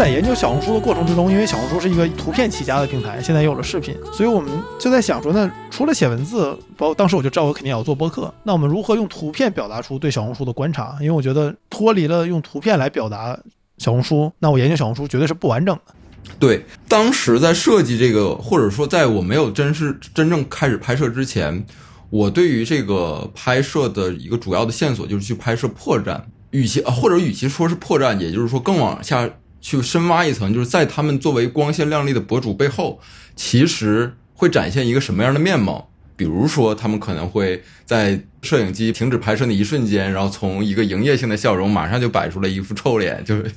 [0.00, 10.96] 在研究小红书的过程之中，因为小红书是一个图片起家的平台，现在有了视频，所以我们就在想说，那除了写文字，包括当时我就知道我肯定要做播客，那我们如何用图片表达出对小红书的观察？
[11.00, 13.38] 因为我觉得脱离了用图片来表达
[13.76, 15.92] 小红书，那我研究小红书绝对是不完整的。
[16.38, 21.62] 对，当时在设计这个，或者说在我没有真是真正开始拍摄之前，
[22.08, 26.18] 我对于这个拍摄的一个主要的线索就是去拍摄破绽，
[26.52, 29.28] 与其啊或者与其说是破绽，也就是说更往下。
[29.60, 33.00] 去深挖一层，就是在他们作为光鲜亮丽的博主背后，
[33.36, 35.90] 其实会展现一个什么样的面貌？
[36.16, 43.50] 比如说，他们可能会在摄影机停止拍摄的一瞬间，然后从一个营业性的笑容，马上就摆出了一副臭脸，就是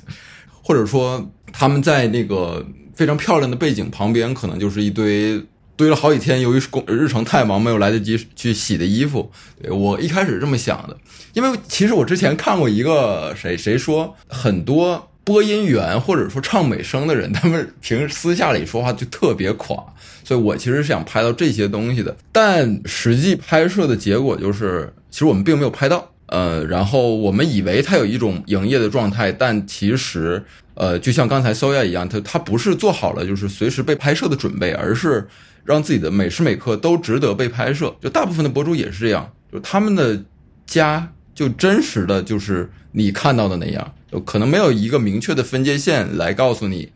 [0.62, 5.42] 或者说他们在那个非常漂亮的背景旁边，可能就是一堆
[5.76, 9.30] 堆了好几天，由于工日程太忙，没有来得及去洗的衣服。
[9.68, 10.96] 我一开始这么想的，
[11.34, 15.10] 因为其实我之前看过一个谁谁说很多。
[15.24, 19.82] 播音员或者说唱美声的人， 他们平时私下里说话就特别垮，
[20.22, 22.14] 所以我其实是想拍到这些东西的。
[22.30, 26.10] 但实际拍摄的结果就是，其实我们并没有拍到。
[26.26, 35.28] 呃，然后我们以为它有一种营业的状态，但其实，呃，就像刚才 Soya 一样，他他不是做好了就是随时被拍摄的准备，而是
[35.64, 37.94] 让自己的每时每刻都值得被拍摄。
[38.00, 40.20] 就大部分的博主也是这样，就他们的
[40.66, 43.94] 家就真实的就是你看到的那样。
[44.20, 46.92] 可能没有一个明确的分界线来告诉你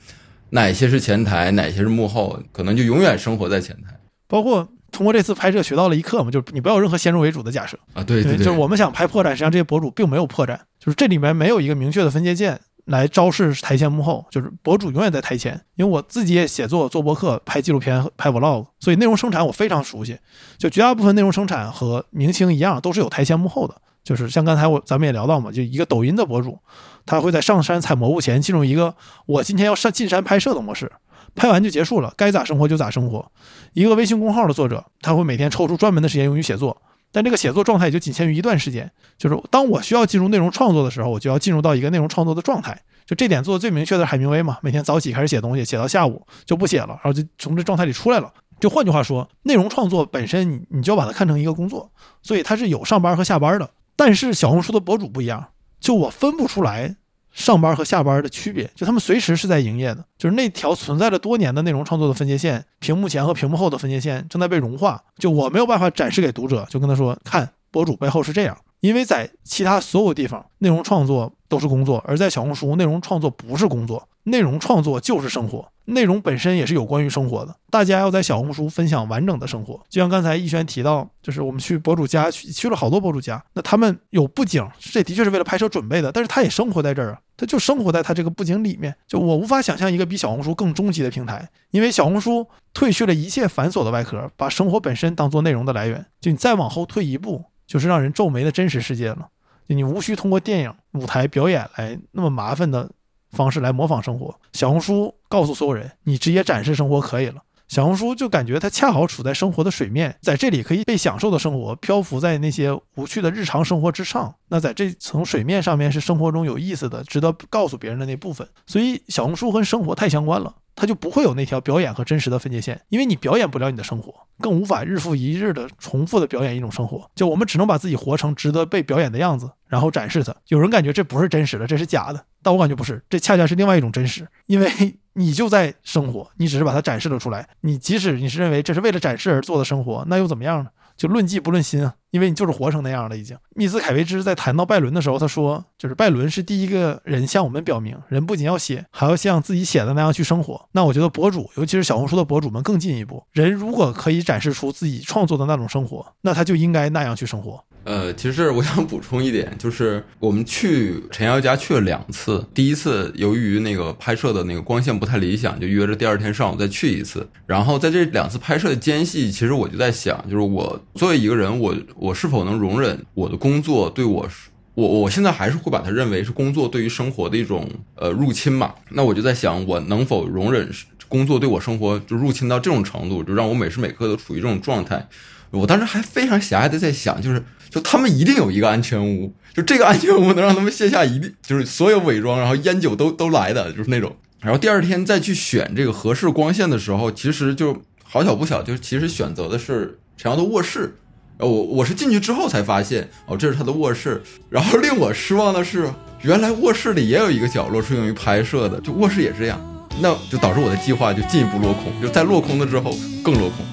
[0.51, 3.99] 哪些是前台，哪些是幕后，可能就永远生活在前台。
[4.27, 8.03] 包括通过这次拍摄学到了一课嘛，就是你不要有任何先入为主的假设啊。
[8.03, 15.61] 对对，就是我们想拍破绽，实际上这些博主并没有破绽，就是这里面没有一个明确的分界线来昭示台前幕后，就是博主永远在台前。
[15.77, 20.19] 因为我自己也写作、做博客、拍纪录片、拍 vlog，所以内容生产我非常熟悉。
[20.57, 23.75] 就绝大部分内容生产和明星一样，都是有台前幕后的。
[24.09, 26.59] 就是像刚才我咱们也聊到嘛，就一个抖音的博主。
[27.05, 28.95] 他会在上山采蘑菇前进入一个
[29.27, 30.91] 我今天要上进山拍摄的模式，
[31.35, 33.31] 拍完就结束了，该咋生活就咋生活。
[33.75, 36.81] 一个微信公号的作者，他会每天抽出专门的时间用于写作，
[37.13, 42.81] 但这个写作状态也就仅限于一段时间，就是当我需要进入内容创作的时候，我就要进入到一个内容创作的状态。
[43.05, 48.33] 就这点做的最明确的海明威嘛，每天早起开始写东西，写到下午就不写了，然后就从这状态里出来了。
[48.59, 51.91] 就换句话说，内容创作本身你你就把它看成一个工作，
[52.23, 53.71] 所以它是有上班和下班的。
[53.99, 55.49] 但是小红书的博主不一样。
[55.81, 56.97] 就我分不出来
[57.33, 65.03] 上班和下班的区别，就他们随时是在营业的，就是那条存在了多年的内容创作的分界线，屏幕前和屏幕后的分界线正在被融化。
[65.19, 75.67] 就我没有办法展示给读者，就跟他说，看博主背后是这样，因为在其他所有地方，内容创作都是工作，而在小红书，内容创作不是工作，内容创作就是生活。
[75.87, 79.81] 内容本身也是有关于生活的，大家要在小红书分享完整的生活。
[79.89, 88.95] 就像刚才逸轩提到，就是我们去博主家去去了好多博主家，那他们有布景，这的确是为了拍摄准备的，但是他也生活在这儿啊，他就生活在他这个布景里面。
[89.07, 96.05] 就我无法想象一个比小红书更终极的平台，因为小红书褪去了一切繁琐的外壳，把生活本身当做内容的来源。
[96.21, 99.29] 就你再往后退一步，就是让人皱眉的真实世界了。
[99.69, 102.91] 你无需通过电影、舞台表演来那么麻烦的。
[103.31, 107.43] 方式来模仿生活，小红书告诉所有人，你直接展示生活可以了。
[107.69, 114.35] 小红书就感觉它恰好处在生活的水面，在这里可以被享受的生活漂浮在那些无趣的日常生活之上。
[114.49, 118.47] 那在这层水面上面是生活中有意思的、值得告诉别人的那部分。
[118.67, 120.55] 所以小红书和生活太相关了。
[120.81, 127.11] 它就不会有那条表演和真实的分界线，因为你表演不了你的生活，更无法日复一日的重复的表演一种生活。
[127.17, 130.33] 就我们只能把自己活成值得被表演的样子，然后展示它。
[130.47, 134.71] 有人感觉这不是真实的，这是假的，但我感觉不是，这恰恰是另外一种真实，因为
[135.15, 137.49] 你就在生活，你只是把它展示了出来。
[137.63, 140.71] 你即使你是认为这是为了展示而做的生活，那又怎么样呢？
[140.99, 143.39] 就论迹不论心啊，因为你就是活成那样了已经。
[143.55, 150.67] 密斯凯维兹在谈到拜伦的时候，他说，就是拜伦是第一个人向我们表明，人不仅要写，还要像自己写的那样去生活。
[150.73, 157.65] 那我觉得博主，尤其是小红书的博主们更进一步，人如果可以展示出自己创作的那种生活，那他就应该那样去生活。
[157.89, 162.47] 呃，其实我想补充一点，就是我们去陈瑶家去了两次。
[162.53, 167.27] 第一次由于那个拍摄的那个光线不太理想，就约着第二天上午再去一次。
[167.47, 174.29] 然后在这两次拍摄的间隙，其实我就在想，就是我作为一个人，我我是否能容忍我的工作对我，
[174.75, 178.75] 我我现在还是会把它认为是工作对于生活的一种呃入侵嘛？
[178.91, 180.69] 那我就在想，我能否容忍
[181.09, 185.09] 工作对我生活就入侵到这种程度，就让我每时每刻都处于这种状态？
[185.51, 187.43] 我当时还非常狭隘的在想，就是。
[187.71, 194.17] 就他们一定有一个安全屋，就这个安全屋能让他们卸下一定就是所有伪装，然后烟酒都都来的，就是那种。
[194.41, 200.97] 然后第二天再去选这个合适光线的时候，其实就好巧不巧，就是其实选择的是陈瑶的卧室。
[201.37, 204.23] 我我是进去之后才发现，哦，这是他的卧室。
[204.49, 205.93] 然后令我失望的是，
[206.23, 209.61] 原来卧室里也有一个角落是用于拍摄的，就卧室也是这样，
[210.01, 213.67] 那就导致我的计划就进一步落空，就在落空了之后更落空。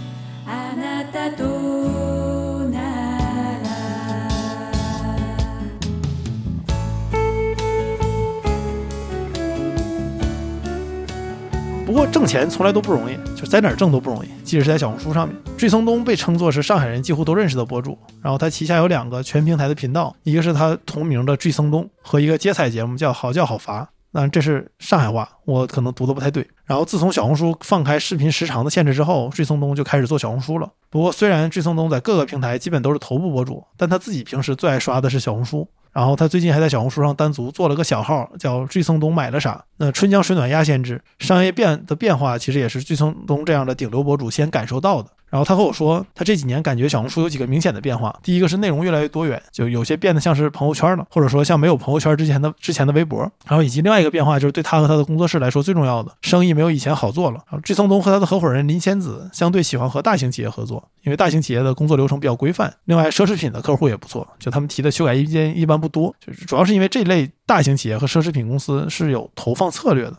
[11.95, 15.33] 不过挣钱从来都不容易，就在哪儿挣都不容易，即使是在小红书上面。
[15.55, 26.45] 坠松东被称作是上海人几乎都认识的博主，然后他旗下有两个全平台的频道，一个是他同名的坠松东和一个接彩节目叫好叫好罚，那这是上海话，我可能读的不太对。
[26.65, 30.69] 然后自从小红书放开视频时长的限制之后，坠松东就开始做小红书了。
[30.89, 35.65] 不过虽然坠松东在各个平台基本都是头部博主，但他自己平时最爱刷的是小红书。
[35.95, 39.63] 然后他最近还在小红书上单独做了个小号，叫“巨松东买了啥”。
[39.79, 45.09] 那春江水暖鸭先知，商业变的变化其实也是巨松东这样的顶流博主先感受到的。
[45.36, 48.17] 然后他和我说，他这几年感觉小红书有几个明显的变化。
[48.23, 53.19] 第一个是内容越来越多元，就有些变得像是朋友圈了，或者说像没有朋友圈之前的之前的微博。
[53.45, 57.43] 然后以及另外一个变化就是对他和他的工作室来说最重要的，生意没有以前好做了。
[57.47, 62.73] 然后追松东和他的合伙人林仙子相对喜欢和大型企业合作，因为大型企业的工作流程比较规范。
[62.86, 70.15] 另外，奢侈品的客户也不错，就他们提的修改意见一般不多，就是主要是因为这类大型企业和奢侈品公司是有投放策略的。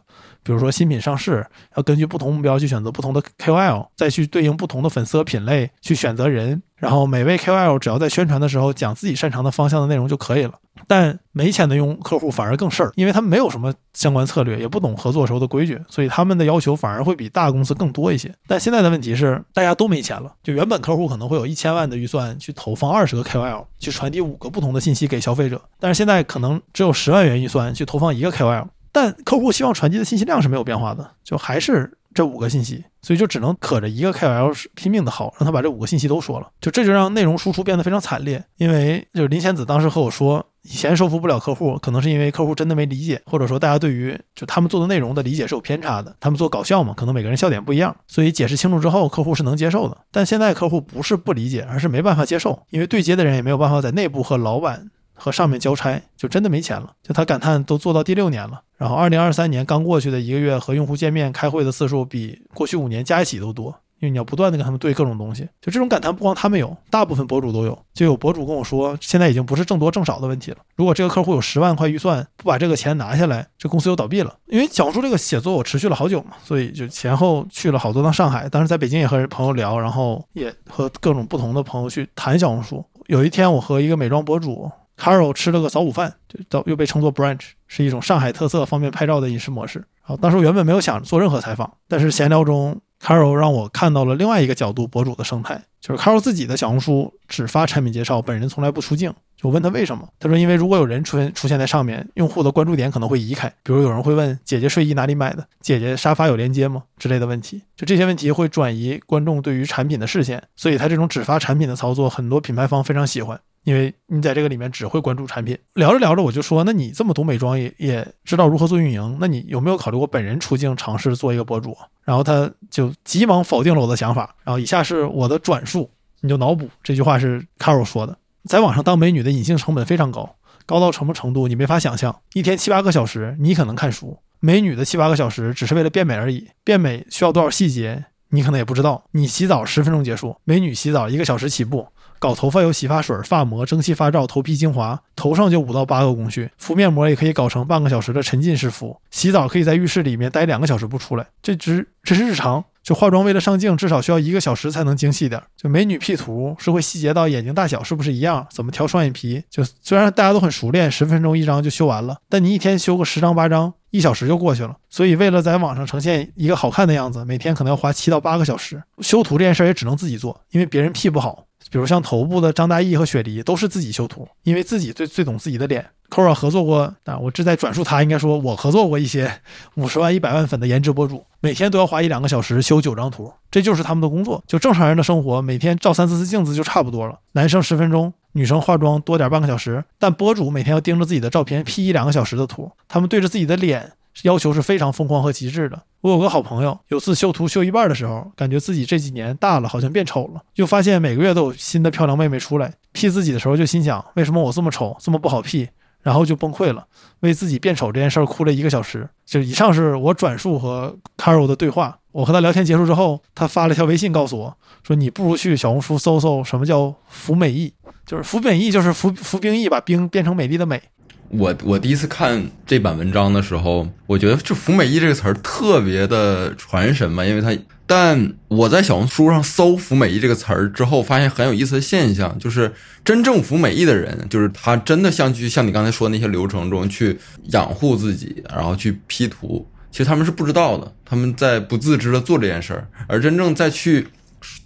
[0.47, 1.45] 比如说新品上市，
[1.77, 10.53] 要根据不同目标去选择不同的 KOL，再去对应不同的粉丝和品类去选择人，然后每位 KOL 只要在宣传的时候讲自己擅长的方向的内容就可以了。
[10.87, 18.33] 但没钱的用客户反而更事儿，因为他们没有什么相关策略，也不懂合作时候的规矩，所以他们的要求反而会比大公司更多一些。
[18.47, 28.67] 但现在的问题是，大家都没钱了，就原本客户可能会有一千万的预算去投放二十个 KOL，去传递五个不同的信息给消费者，但是现在可能只有十万元预算去投放一个 KOL。
[28.93, 38.43] 但客户希望传递的信息量是没有变化的，就还是这五个信息，所以就只能可着一个 KOL 拼命的薅，让他把这五个信息都说了，就这就让内容输出变得非常惨烈。
[38.57, 46.17] 因为就是林仙子当时和我说，以前说服不了客户，可能是因为客户真的没理解，或者说大家对于就他们做的内容的理解是有偏差的。
[46.19, 49.99] 他们做搞笑嘛，可能每个人笑点不一样，所以解释清楚之后，客户是能接受的。
[50.11, 54.91] 但现在客户不是不理解，而是没办法接受，因为对接的人也没有办法在内部和老板。
[55.17, 56.93] 和上面交差，就真的没钱了。
[57.03, 58.63] 就他感叹，都做到第六年了。
[58.77, 63.75] 然后，二零二三年刚过去的一个月，和用户见面、开会的次数比过去五年加一起都多。
[63.99, 67.79] 因为你要不断的跟他们对各种东西，就这种感叹，不光他们有，大部分博主都有。
[67.95, 70.59] 就有博主跟我说，现在已经不是挣多挣少的问题了。
[70.75, 74.37] 如果这个客户有十万块预算，不把这个钱拿下来，这公司就倒闭了。
[74.49, 78.47] 因为讲述这个写作，我持续了好久嘛，所以就前后去了好多趟上海。
[78.51, 82.85] 当时在北京也和朋友聊，然后也和各种不同的朋友去谈小红书。
[83.07, 84.71] 有一天，我和一个美妆博主。
[84.99, 89.79] Carol 吃了个早午饭，就早又被称作 brunch，是一种上海特色方便拍照的饮食模式。
[89.79, 99.13] 然后当时我原本没有想做任何采访，但是闲聊中，Carol 让我看到了另外一个角度博主的生态，就是 Carol 自己的小红书只发产品介绍，本人从来不出镜。
[99.37, 113.39] 就问他为什么，他说因为如果有人出现出现在上面，用户的关注点可能会移开，比如有人会问姐姐睡衣哪里买的，姐姐沙发有连接吗之类的问题，就这些问题会转移观众对于产品的视线，所以他这种只发产品的操作，很多品牌方非常喜欢。
[113.67, 121.77] 因为你在这个里面只会关注产品，聊着聊着我就说，那你这么懂美妆，也也知道如何做运营，那你有没有考虑过本人出镜尝试做一个博主？
[122.05, 124.33] 然后他就急忙否定了我的想法。
[124.45, 125.91] 然后以下是我的转述，
[126.21, 132.17] 你就脑补这句话是 Caro 说的：在网上当美女的隐性成本非常高，高到什么程度你没法想象。
[132.35, 139.03] 一天七八个小时，你可能看书；美女的七八个小时只是为了变美而已，变美需要多少细节，你可能也不知道。
[139.11, 141.89] 你洗澡十分钟结束，美女洗澡一个小时起步。
[142.19, 146.51] 搞头发有洗发水、发膜、蒸汽发皂、头皮精华，头上就五到八个工序。
[146.59, 148.97] 敷面膜也可以搞成半个小时的沉浸式敷。
[149.11, 152.65] 洗澡可以在浴室里面待两个小时不出来，这只这是日常。
[152.83, 155.43] 就化妆为了上镜，至少需要一个小时才能精细点。
[155.57, 159.43] 就美女 P 图是会细节到眼睛大小是不是一样，怎么调双眼皮。
[159.51, 164.77] 就虽然大家都很熟练，十分钟一张就修完了，但你一天修个十张八张，一小时就过去了。
[164.91, 168.83] 所以为了在网上呈现一个好看的样子，每天可能要花七到八个小时。
[169.01, 171.45] 修图这件事也只能自己做，因为别人 P 不好。
[171.69, 175.85] 比如像头部的张大奕和雪梨都是自己修图，因为自己最最懂自己的脸。
[176.09, 179.41] k o r a 合作过啊，我这在转述他，应该说我合作过一些
[179.75, 184.41] 五十万、一百万粉的颜值博主，每天都要花一两个小时修九张图，这就是他们的工作。
[184.47, 187.19] 就正常人的生活，每天照三四次镜子就差不多了。
[187.33, 193.93] 男生十分钟，女生化妆多点半个小时，但博主每天要盯着自己的照片 P 一两个小时的图，他们对着自己的脸。
[194.23, 195.79] 要求是非常疯狂和极致的。
[196.01, 205.69] 我有个好朋友，有次修图修一半的时候，感觉自己这几年大了，好像变丑了，就发现每个月都有新的漂亮妹妹出来 P 自己的时候，就心想为什么我这么丑，这么不好 P，
[206.01, 206.87] 然后就崩溃了，
[207.21, 209.07] 为自己变丑这件事儿哭了一个小时。
[209.27, 211.99] 就以上是我转述和 Caro 的对话。
[212.17, 217.75] 我和他聊天结束之后，他发了一条微信告诉我说：“你不如去小红书搜搜什么叫服美役，
[218.07, 220.81] 就是服美役，就是服服兵役，把兵变成美丽的美。”
[221.29, 227.55] 我我第一次看这版文章的时候，我觉得就“服美役”这个词儿特别的传神嘛，因为它。
[227.87, 232.73] 但我在小红书上搜“服美役”这个词儿之后，发现很有意思的现象，就是
[233.05, 237.19] 真正服美役的人，就是他真的像去像你刚才说那些流程中去
[237.51, 242.87] 养护自己，然后去 P 图，其实他们是不知道的，他们在不自知的做这件事儿。
[243.07, 244.07] 而真正在去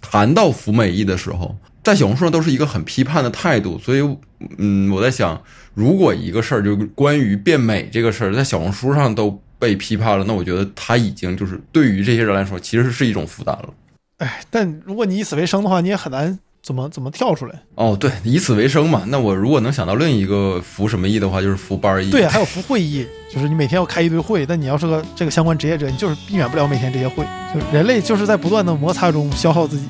[0.01, 4.17] 谈到服美役的时候，在小红书上都是一个很批判的态度，所以，
[4.57, 5.41] 嗯，我在想。
[5.73, 13.69] 如果一个事儿就关于变美这个事儿，在小红书上都被批判了，那我觉得他已经就是对于这些人来说，其实是一种负担了。
[14.17, 17.61] 哎，但如果你以此为生的话，你也很难怎么怎么跳出来。
[17.75, 19.03] 哦，对，以此为生嘛。
[19.07, 22.09] 那我如果能想到另一个服什么役的话，就是服班役。
[22.11, 24.45] 对，还有服会议，就是你每天要开一堆会。
[24.45, 27.25] 但你要是个这个相关职业者，你就是避免不了每天这些会。
[27.53, 29.85] 就人类就是在不断的摩擦中消耗自己。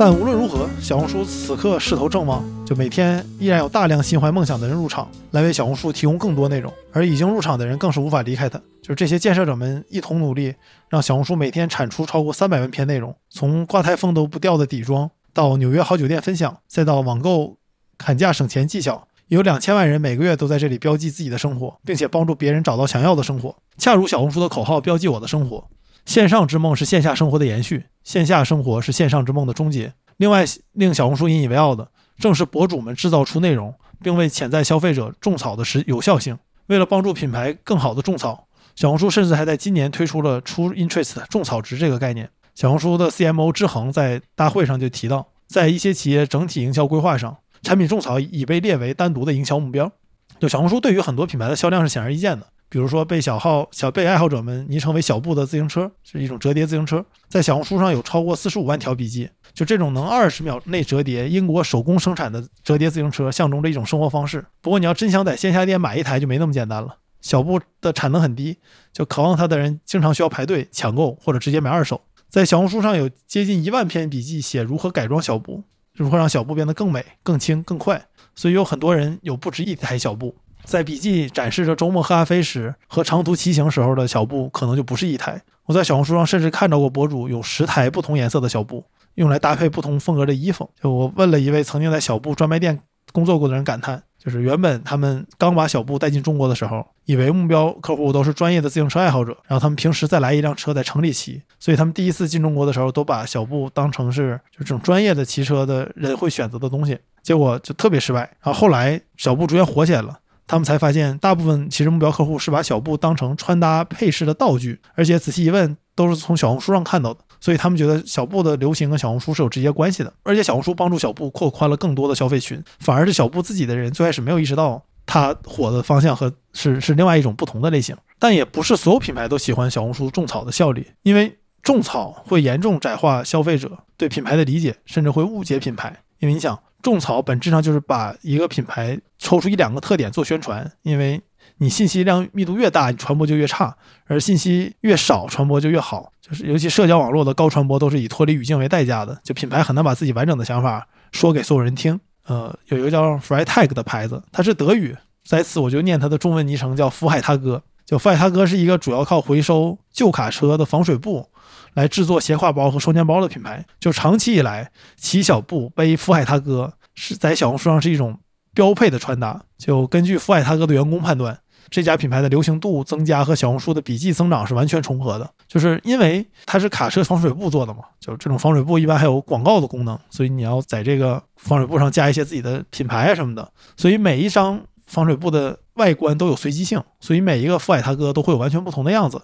[0.00, 6.72] 但无论如何，小红书此刻势头正旺，就每天依然有大量心怀梦想的人入场，来为小红书提供更多内容。
[6.90, 8.58] 而已经入场的人更是无法离开它。
[8.80, 10.54] 就是这些建设者们一同努力，
[10.88, 17.58] 让小红书每天产出超过三百万篇内容，从挂台风都不掉的底妆，到纽约好酒店分享，再到网购
[17.98, 23.54] 砍价省钱技巧，有两千万人每个月都在这里标记自己的生活，并且帮助别人找到想要的生活。
[23.76, 25.62] 恰如小红书的口号：标记我的生活。
[26.10, 29.92] 线上之梦是线下生活的延续，线下生活是线上之梦的终结。
[30.16, 31.88] 另外，令小红书引以为傲的，
[32.18, 36.36] 正是博主们制造出内容，并为潜在消费者种草的实有效性。
[36.66, 42.28] 为了帮助品牌更好的种草，小红书甚至还在今年推出了出 Interest 种草值这个概念。
[42.56, 49.92] 小红书的 CMO 志恒在大会上就提到，在一些企业整体营销规划上，产品种草已被列为单独的营销目标。
[50.40, 52.46] 就小红书对于很多品牌的销量是显而易见的。
[52.70, 59.28] 比如说，被小号小被爱好者们昵称为“小布”的自行车，是一种折叠自行车，在小红书上有超过四十五万条笔记。
[59.52, 64.46] 就这种能二十秒内折叠、英国手工生产的折叠自行车，象征着一种生活方式。
[64.60, 66.98] 不过，你要真想在线下店买一台，就没那么简单了。
[67.20, 68.58] 小布的产能很低，
[68.92, 72.00] 就渴望它的人经常需要排队抢购，或者直接买二手。
[72.28, 75.64] 在小红书上有接近一万篇笔记，写如何改装小布，
[75.94, 78.06] 如何让小布变得更美、更轻、更快。
[78.34, 80.34] 所以有很多人有不止一台小布。
[80.64, 85.40] 在笔记展示着周末喝咖啡时和长途骑行时候的小布，可能就不是一台。
[85.64, 90.68] 我在小红书上甚至看到过博主有十台不同颜色的小布，用来搭配不同风格的衣服。
[90.80, 92.78] 就我问了一位曾经在小布专卖店
[93.12, 108.20] 工作过的人，感叹就是原本他们刚把小布带进中国的时候，以为目标客户都是专业的自行车爱好者，然后他们平时再来一辆车在城里骑，所以他们第一次进中国的时候都把小布当成是就这种专业的骑车的人会选择的东西，结果就特别失败。
[108.42, 110.18] 然后后来小布逐渐火起来了。
[110.46, 117.20] 他们才发现，大部分其实目标客户是把小布当成穿搭配饰的道具，而且仔细一问，都是从小红书上看到的。
[117.40, 120.12] 所以他们觉得小布的流行跟小红书是有直接关系的。
[120.22, 127.96] 而且小红书帮助小布扩宽了更多的消费群，反而是小布自己的人最开始没有意识到它火的方向和是是另外一种不同的类型。
[128.18, 136.02] 但也不是所有品牌都喜欢小红书种草的效率，因为种草会严重窄化消费者对品牌的理解，甚至会误解品牌。
[136.18, 136.58] 因为你想。
[136.82, 141.20] 种草本质上就是把一个品牌抽出一两个特点做宣传，因为
[141.58, 143.76] 你信息量密度越大，你传播就越差；
[144.06, 146.10] 而信息越少，传播就越好。
[146.30, 149.20] 就是尤其社交网络的高传播，都是以脱离语境为代价的。
[149.24, 151.98] 就品牌很难把自己完整的想法说给所有人听。
[152.26, 157.62] 呃，有一个叫 Freitag 的牌子，它是德语，在此我就念它的中文昵称叫福海他哥。
[157.84, 161.28] 就福海他哥是一个主要靠回收旧卡车的防水布
[161.74, 163.66] 来制作斜挎包和双肩包的品牌。
[163.80, 168.16] 就长期以来，骑小布背福海他哥是在小红书上是一种
[168.54, 169.42] 标配的穿搭。
[169.58, 171.36] 就根据福海他哥的员工判断，
[171.70, 175.30] 这家品牌的流行度增加和小红书的笔记增长是完全重合的。
[175.46, 183.50] 就是因为它是卡车防水布做的嘛，就这种防水布一般还有广告的功能，所以你要在这个防水布上加一些自己的品牌啊什么的。
[183.76, 189.20] 所以每一张防水布的外观都有随机性，所以每一个福海他哥都会有完全不同的样子。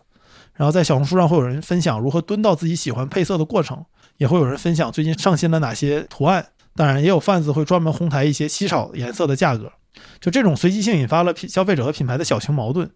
[0.55, 3.85] 然后在小红书上会有人分享如何蹲到自己喜欢配色的过程，
[4.17, 6.47] 也会有人分享最近上新了哪些图案。
[6.75, 9.73] 当然，也有贩子会专门哄抬一些稀少颜色的价格。
[10.21, 12.91] 就这种随机性引发了品消费者和品牌的小型矛盾。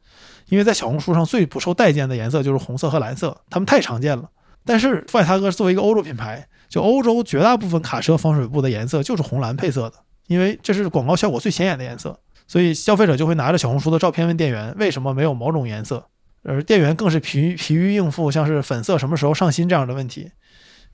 [0.49, 4.29] 因为在小红书上最不受待见的颜色就是红色和蓝色，它们太常见了。
[4.65, 9.95] 但是富海他哥作为一个欧洲品牌，就欧洲绝大部分卡车防水布的颜色就是红蓝配色的，
[10.27, 12.19] 因为这是广告效果最显眼的颜色。
[12.47, 16.05] 所以消费者就会拿着小红书的照片问店员为什么没有某种颜色，
[16.43, 20.33] 而店员更是疲于疲于应付像是粉色什么时候上新这样的问题。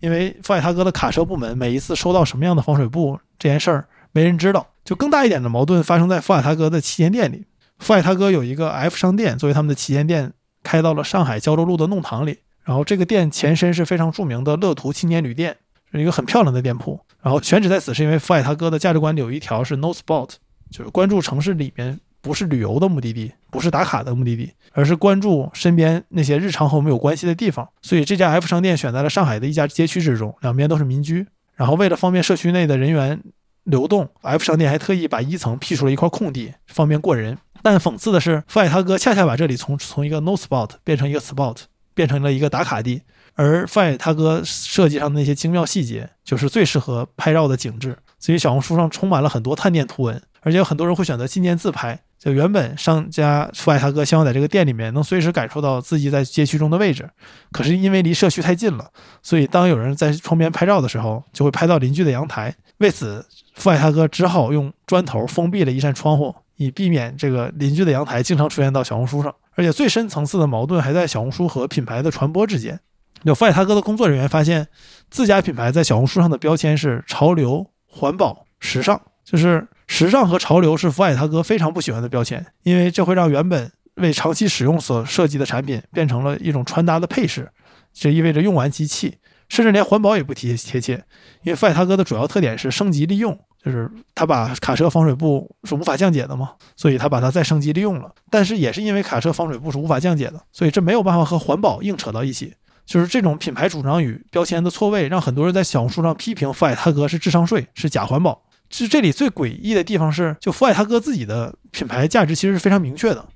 [0.01, 4.69] 因为富海他哥的卡车部门每一次收到什么样的防水布这件事儿没人知道。
[4.83, 7.45] 就更大一点的矛盾发生在富海他哥的旗舰店里。
[7.79, 12.39] 富海他哥有一个 F 商店作为他们的旗舰店，开到了上海胶州路的弄堂里。
[12.65, 15.57] 然后这个店前身是非常著名的乐图青年旅店，
[15.93, 16.99] 是一个很漂亮的店铺。
[17.23, 20.31] 然后选址在此是因为富海他哥的价值观里有一条是 No Spot，
[20.71, 27.69] 就是关注城市里面不是旅游的目的地，不是打卡的目的地，而是关注身边那些日常和我们有关系的地方。
[27.83, 31.27] 所以这家 F 商店选在了上海的一家街区之中，两边都是民居。
[31.57, 33.21] 然后为了方便社区内的人员
[33.67, 37.37] 流动，F 商店还特意把一层辟出了一块空地，方便过人。
[37.63, 41.59] 但讽刺的是，富海他哥恰恰把这里从从一个 no spot 变成一个 spot，
[41.95, 43.03] 变成了一个打卡地。
[43.35, 47.97] 而富海他哥设计上的那些精妙细节，就是最适合拍照的景致。
[48.19, 52.01] 所以小红书上充满了很多探店图文，而且有很多人会选择纪念自拍。
[52.19, 57.11] 就原本商家富海他哥希望在这个店里面能随时感受到自己在街区中的位置，
[57.53, 58.91] 可是因为离社区太近了，
[59.23, 62.55] 所以当有人在窗边拍照的时候，就会拍到邻居的阳台。
[62.79, 63.25] 为此，
[63.55, 66.35] 富海他哥只好用砖头封闭了一扇窗户。
[66.59, 72.81] 以避免这个邻居的阳台经常出现到小红书上，而且最深层次的矛盾还在小红书和品牌的传播之间。
[73.25, 74.67] 有富海他哥的工作人员发现，
[75.11, 87.51] 自家品牌在小红书上的标签是潮流、环保、时尚，就是时尚和潮流是富海他哥非常不喜欢的标签，因为这会让原本为长期使用所设计的产品变成了一种穿搭的配饰，
[87.93, 89.19] 这意味着用完即弃，
[89.49, 90.95] 甚至连环保也不贴贴切，
[91.43, 93.39] 因为富海他哥的主要特点是升级利用。
[93.65, 98.15] 就是他把卡车防水布是无法降解的嘛，所以他把它再升级利用了。
[98.31, 102.55] 但是也是因为卡车防水布是无法降解的，所以这没有办法和环保硬扯到一起。
[102.85, 108.41] 就是这种品牌主张与标签的错位，让很多人在小红书上批评富海他哥是智商税，是假环保。
[108.71, 113.27] 就这里最诡异的地方是，就富海他哥自己的品牌价值其实是非常明确的，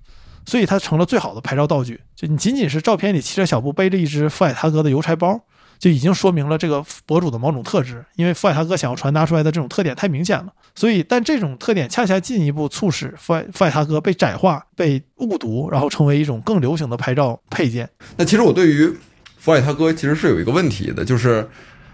[0.47, 2.01] 所以它成了最好的拍照道具。
[2.15, 5.41] 就你仅仅是照片里骑着小布背着一只富海他哥的邮差包。
[5.81, 17.89] 就已经说明了这个博主的某种特质，因为富海他哥想要传达出来的这种特点太明显了，所以但这种特点恰恰进一步促使富海富海他哥被窄化、被误读，然后成为一种更流行的拍照配件。
[18.19, 18.95] 那其实我对于
[19.39, 21.49] 富海他哥其实是有一个问题的，就是，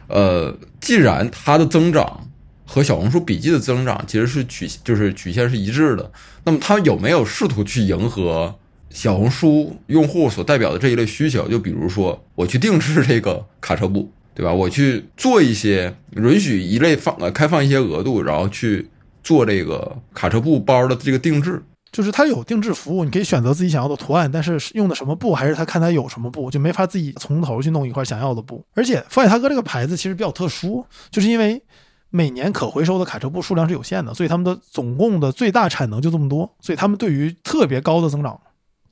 [0.09, 2.29] 呃，既然它的增长
[2.65, 6.11] 和小红书笔记的增长其实是曲就是曲线是一致的，
[6.43, 8.53] 那么它有没有试图去迎合？
[8.97, 14.51] 小红书用户所代表的这一类需求，就比如说我去定制这个卡车布，对吧？
[14.51, 18.89] 我去做一些允许一类放呃开放一些额度，然后去
[19.23, 28.65] 做这个卡车布包的这个定制，就是它有定制服务，你可以选择自己想要的图案，但是用的什么布还是他看他有什么布，就没法自己从头去弄一块想要的布。
[28.73, 31.63] 而且富海他哥这个牌子其实比较特殊，就是因为
[32.09, 38.41] 每年可回收的卡车布数量是有限的，所以他们的总共的最大产能就这么多，所以他们对于特别高的增长。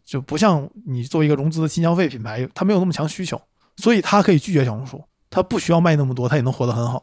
[0.04, 3.40] 就不像你作为一个融资的新消费品牌，它没有那么强需求，
[3.76, 7.02] 所以它可以拒绝小红书，它不需要卖那么多，它也能活得很好，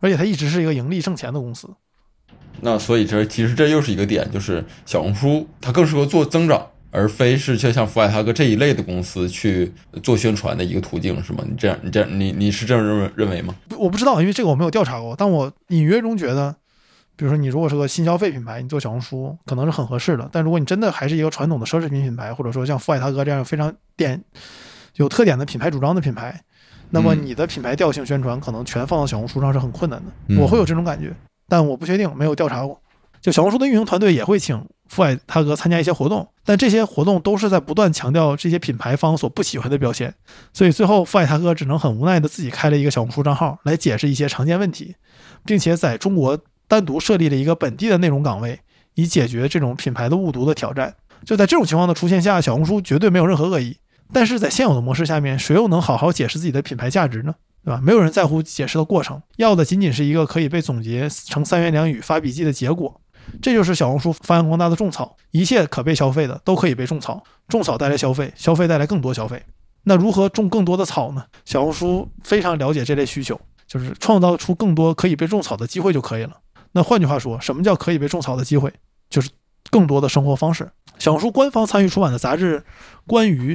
[0.00, 1.68] 而且它一直是一个盈利挣钱的公司。
[2.60, 9.72] 那所以这其实这又是一个点，就是小红书它更适合做增长，而非是就像福海他哥这一类的公司去
[10.02, 11.42] 做宣传的一个途径，是吗？
[11.48, 13.54] 你这样你这样你你是这样认为认为吗？
[13.78, 16.54] 我不知道，因为这个我没有调查过，但我隐约中觉得。
[17.16, 20.28] 比如说，你如果是个新消费品牌，你做小红书可能是很合适的。
[20.32, 24.20] 但如果你真的还是一个传统的奢侈品品牌，或者说像富海他哥这样非常点
[24.96, 26.40] 有特点的品牌主张的品牌，
[26.90, 30.40] 那么你的品牌调性宣传可能全放到小红书上是很困难的。
[30.40, 31.14] 我会有这种感觉，
[31.48, 32.80] 但我不确定，没有调查过。
[33.20, 40.12] 就小红书的运营团队也会请富海他哥参加一些活动，但这些活动都是在不断强调这些品牌方所不喜欢的标签，
[40.52, 44.94] 所以最后富海他哥只能很无奈的自己开了一个小红书账号来解释一些常见问题，
[45.46, 46.38] 并且在中国
[46.68, 48.60] 单独设立了一个本地的内容岗位，
[48.94, 50.94] 以解决这种品牌的误读的挑战。
[51.24, 53.78] 就在这种情况的出现下，小红书绝对没有任何恶意，
[54.12, 57.34] 但是在现有的模式下面，谁又能好好解释自己的品牌价值呢？
[57.64, 57.80] 对吧？
[57.82, 63.00] 没有人在乎解释的过程，要的仅仅是一个可以被总结成三言两语发笔记的结果。
[63.40, 69.42] 这就是小红书发扬光大的种草，一切可被消费的都可以被种草，种草带来消费，消费带来更多消费。
[69.84, 71.24] 那如何种更多的草呢？
[71.46, 76.32] 小红书非常了解这类需求，就是创造出更多可以被种草的机会就可以了。
[76.74, 78.72] 那换句话说，什么叫可以被种草的机会？
[79.08, 79.30] 就是
[79.70, 80.68] 更多的生活方式。
[80.98, 82.58] 小红书官方参与出版的杂志
[83.06, 83.54] 《关于》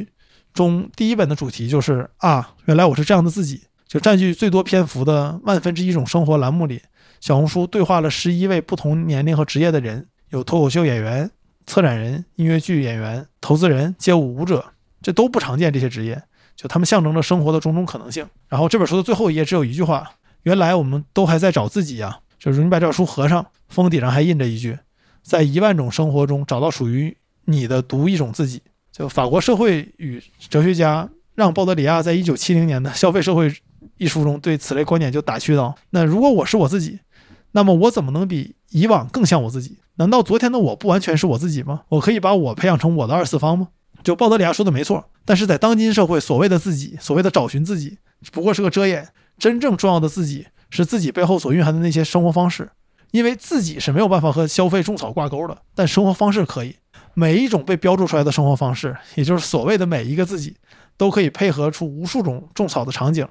[0.53, 3.61] 中第一本的主题就是啊，原来我是这样的自己。
[3.87, 6.81] 就占据最多篇幅的万分之一种生活栏目里，
[7.19, 11.29] 小红书对话了十一位不同年龄和职业的人，有脱口秀演员、
[11.65, 14.63] 策展人、音乐剧演员、投资人、街舞舞者，
[15.01, 15.73] 这都不常见。
[15.73, 16.21] 这些职业，
[16.55, 18.25] 就他们象征着生活的种种可能性。
[18.47, 20.07] 然后这本书的最后一页只有一句话：
[20.43, 22.19] 原来我们都还在找自己呀。
[22.39, 24.79] 就是你把这本书合上，封底上还印着一句：
[25.21, 27.15] 在一万种生活中找到属于
[27.45, 28.61] 你的独一种自己。
[28.91, 33.49] 就法国社会与哲学家让·鲍德里亚在一九七零年的《消费社会》。
[33.97, 36.99] 一书中对此类观点就打趣道：“那如果我是我自己，
[37.51, 39.77] 那么我怎么能比以往更像我自己？
[39.95, 41.81] 难道昨天的我不完全是我自己吗？
[41.89, 43.69] 我可以把我培养成我的二次方吗？”
[44.01, 47.97] 就鲍德里亚说的没错，但是在当今社会，所谓的自己，所谓的找寻自己，
[48.31, 49.09] 不过是个遮掩。
[49.37, 52.69] 真正重要的自己是自己背后所蕴含的那些生活方式，
[53.11, 56.75] 因为自己是没有办法和消费种草挂钩的，但生活方式可以。
[57.15, 60.55] 每一种被标注出来的生活方式，也就是所谓的每一个自己，
[60.95, 63.27] 都可以配合出无数种种草的场景。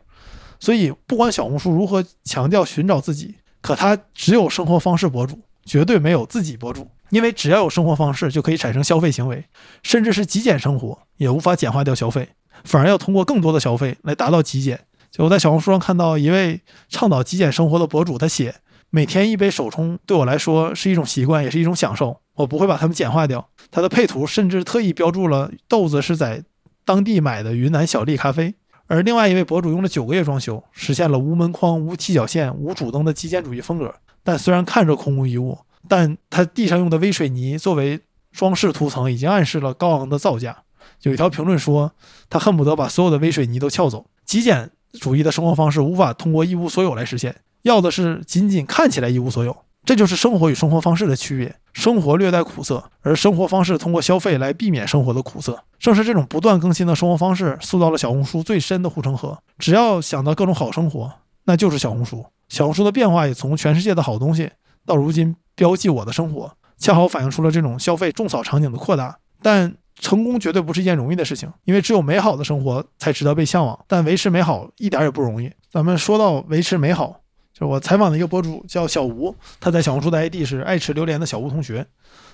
[0.60, 6.90] 所以，不管小红书如何强调寻找自己，可它只有生活方式博主，绝对没有自己博主。
[7.10, 9.42] 因为只要有生活方式，就可以产生消费行为，
[9.82, 12.28] 甚至是极简生活也无法简化掉消费，
[12.64, 14.80] 反而要通过更多的消费来达到极简。
[15.10, 18.56] 就我在小红书上看到一位倡导极简生活的博主，他写：
[18.90, 23.48] 每天一杯手冲对我来说是一种习惯，也是一种享受，我不会把它们简化掉。
[23.70, 26.44] 他的配图甚至特意标注了豆子是在
[26.84, 28.54] 当地买的云南小粒咖啡。
[28.86, 33.94] 而另外一位博主用了九个月装修，实现了无门框、无踢脚线、无主灯的极简主义风格。
[34.22, 38.00] 但虽然看着空无一物，但他地上用的微水泥作为
[38.32, 40.64] 装饰涂层，已经暗示了高昂的造价。
[41.02, 41.92] 有一条评论说，
[42.30, 44.06] 他恨不得把所有的微水泥都撬走。
[44.24, 49.56] 极简主义的生活方式无法通过一无所有来实现，要的是仅仅看起来一无所有。
[49.84, 51.54] 这就是生活与生活方式的区别。
[51.72, 55.62] 生活略带苦涩，而生活方式通过消费来避免生活的苦涩。
[55.78, 59.38] 正是这种不断更新的生活方式，塑造了小红书最深的护城河。
[59.58, 61.10] 只要想到各种好生活，
[61.44, 62.26] 那就是小红书。
[62.48, 64.50] 小红书的变化也从全世界的好东西，
[64.84, 69.16] 到如今标记我的生活，恰好反映出了这种消费种草场景的扩大。
[69.40, 73.78] 但成功绝对不是一件容易的事情，因为只有美好的生活才值得被向往。
[73.86, 75.50] 但维持美好一点也不容易。
[75.70, 77.20] 咱们说到维持美好。
[77.52, 81.84] 就我采访的一个博主叫小吴，他在小红书的 ID 是爱吃榴莲的小吴同学。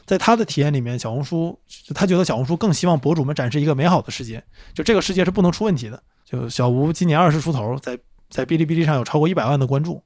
[0.04, 1.58] 在他的体验里面，小红书
[1.94, 4.44] 他觉得小红书更希望博主们展示一个美好的世界，
[4.74, 6.02] 就这个世界是不能出问题的。
[6.26, 7.98] 就小吴今年二十出头，在
[8.28, 10.02] 在哔哩哔哩上有超过一百万的关注。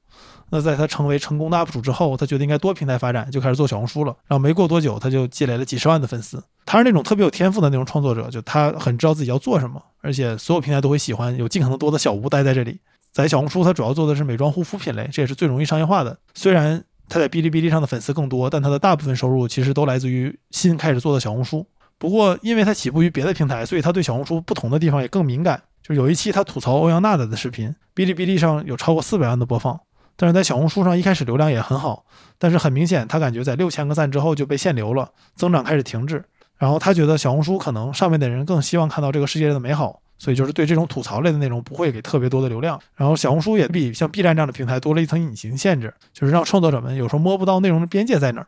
[0.51, 4.15] 那在他成为成功的 UP 主之后，他觉得应该多平台发展，就开始做小红书了。
[4.27, 6.43] 然后没过多久，他就积累了几十万的粉丝。
[6.65, 12.79] 他是那种特别有天赋的那种创作者，就他很知道自己要做什么，而且所有平台都会喜欢有尽可能多的小吴待在这里。
[13.11, 16.17] 在小红书，他主要做的是美妆护肤品类，这也是最容易商业化的。
[16.35, 21.65] 虽然他在哔哩哔哩上的粉丝更多，但他的大部分收入其实都来自于新开始做的小红书。
[21.97, 25.61] 不过，因为他起步于别的平台，所以他对小红书不同的地方也更敏感。
[25.81, 29.79] 就有一期他吐槽欧阳娜娜的视频，哔哩哔哩上有超过四百万的播放，
[30.21, 32.03] 但是在小红书上一开始流量也很好，
[32.37, 36.21] 但是很明显他感觉在六千个赞之后就被限流了，增长开始停滞。
[36.57, 40.01] 然后他觉得小红书可能上面的人更希望看到这个世界的美好。
[40.21, 48.47] 所以就是对这种吐槽类的内容不会给特别多的流量，然后小红书也比像 B 站这样的平台多了一层隐形限制，就是让创作者们有时候摸不到内容的边界在哪儿。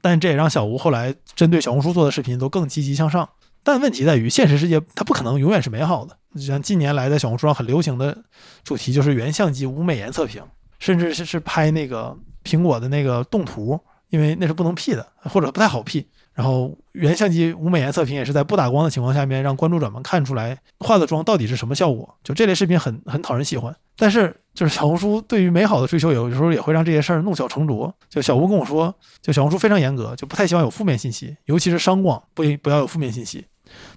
[0.00, 3.28] 但这也让小吴后来针对小红书做的视频都更积极向上。
[3.62, 6.16] 但问题在于，现实世界它不可能永远是美好的。
[6.34, 8.16] 就像近年来在小红书上很流行的
[8.64, 10.42] 主题就是原相机无美颜测评，
[10.80, 13.78] 甚至是是拍那个苹果的那个动图，
[14.08, 16.04] 因为那是不能 P 的，或者不太好 P。
[16.32, 22.16] 然后原相机无美颜测评也是在不打光的情况下面，让关注者们看出来化的妆到底是什么效果。
[22.24, 27.92] 就这类视频很很讨人喜欢，但是就是小红书对于美好的追求，有的时候也会让这些事儿弄巧成拙。
[28.08, 33.44] 就小吴跟我说，就小红书非常严格，就不太希望有负面信息，尤其是商广不不要有负面信息。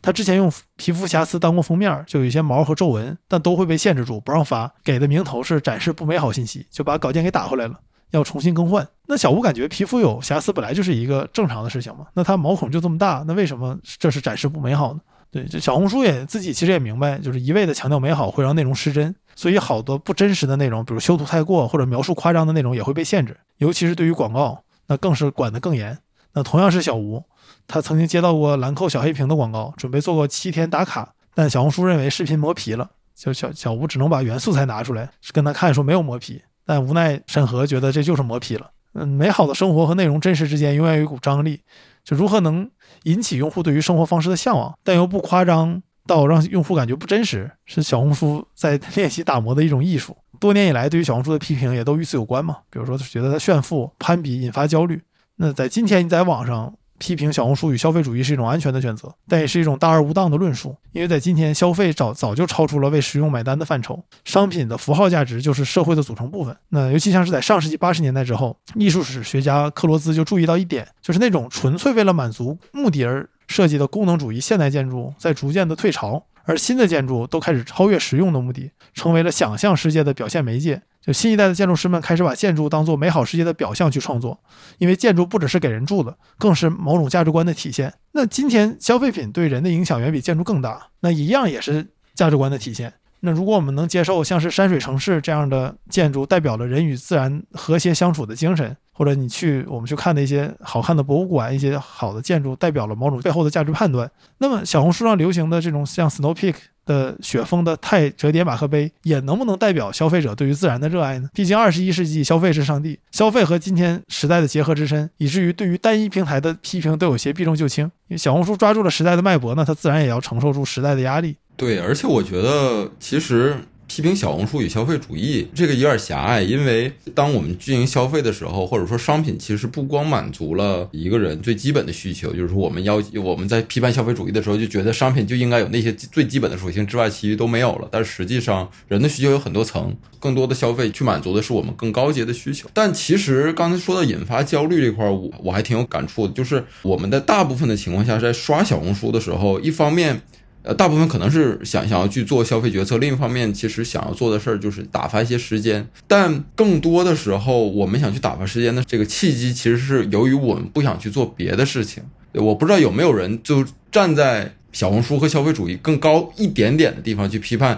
[0.02, 7.80] 他之前用皮肤瑕疵当过封面，就有一些毛和皱纹，但都会被限制住不让发，给的名头是展示不美好信息，就把稿件给打回来了。
[8.12, 8.88] 要重新更换。
[9.08, 15.00] 那小吴感觉皮肤有瑕疵本来就是一个正常的事情嘛，那他毛孔就这么大，那为什么这是展示不美好呢？
[15.32, 25.98] 对，这小红书也自己其实也明白，就是一味的强调美好会让内容失真，所以好多不真实的内容，比如修图太过或者描述夸张的内容也会被限制，尤其是对于广告，那更是管得更严。
[26.34, 27.24] 那同样是小吴，
[27.68, 38.72] 他曾经接到过兰蔻小黑瓶的广告，准备做过七天打卡，但小红书认为视频磨皮了，就小小吴只能把原素材拿出来跟他看，说没有磨皮，但无奈审核觉得这就是磨皮了。
[38.94, 41.62] 嗯，美好的生活和内容真实之间永远有一股张力，
[42.04, 42.70] 就如何能
[43.04, 50.16] 引起用户对于生活方式的向往，但又不夸张到让用户感觉不真实，是小红书在 练习打磨的一种艺术。
[50.40, 55.02] 多年以来，对于小红书的批评也都与此有关嘛，比如说觉得它炫富、攀比引发焦虑。
[55.38, 56.76] 那在今天，你在网上。
[57.04, 60.74] 批评小红书与消费主义是一种安全的选择，但也是一种大而无当的论述。
[60.94, 66.56] 因为在今天，消费早早就超出了为实用买单的范畴，商品的符号价值就是社会的组成部分。
[66.70, 80.82] 那尤其像是在上世纪八十年代之后，艺术史学家克罗兹就注意到一点，就是那种纯粹为了满足目的而设计的功能主义现代建筑在逐渐的退潮，而新的建筑都开始超越实用的目的，成为了想象世界的表现媒介。
[81.06, 84.40] 就新一代的建筑师们开始把建筑当做美好世界的表象去创作，
[84.78, 87.94] 因为建筑不只是给人住的，更是某种价值观的体现。
[88.14, 91.86] 那今天消费品对人的影响远比建筑更大，那一样也是
[92.16, 92.94] 价值观的体现。
[93.26, 106.56] 那如果我们能接受像是山水城市这样的建筑，代表了人与自然和谐相处的精神，或者你去我们去看的一些好看的博物馆，一些好的建筑代表了某种背后的价值判断，那么小红书上流行的这种像 Snow Peak
[106.86, 111.30] 的雪峰的钛折叠马克杯，也能不能代表消费者对于自然的热爱呢？
[111.34, 117.86] 毕竟二十一世纪消费是上帝，消费和今天时代的结合之深，以至于对于单一平台的批评都有些避重就轻。
[118.10, 121.38] 因为小红书抓住了时代的脉搏，那它自然也要承受住时代的压力。
[121.56, 137.88] 对，而且我觉得其实批评小红书与消费主义这个有点狭隘，因为当我们进行消费的时候，或者说商品其实不光满足了一个人最基本的需求，就是说我们要我们在批判消费主义的时候，就觉得商品就应该有那些最基本的属性之外，其余都没有了。
[137.92, 142.68] 但实际上，人的需求有很多层，更多的消费去满足的是我们更高阶的需求。
[142.74, 150.20] 但其实刚才说到引发焦虑这块，我我还挺有感触的，就是我们在大部分的情况下在刷小红书的时候，一方面。
[150.64, 155.86] 呃，大部分可能是想想要去做消费决策，另一方面，其实想要做的事儿就是打发一些时间。
[156.08, 162.02] 但更多的时候，我们想去打发时间的这个契机，其实是由于我们不想去做别的事情。
[162.32, 167.78] 我不知道有没有人就站在小红书和消费主义更高一点点的地方去批判，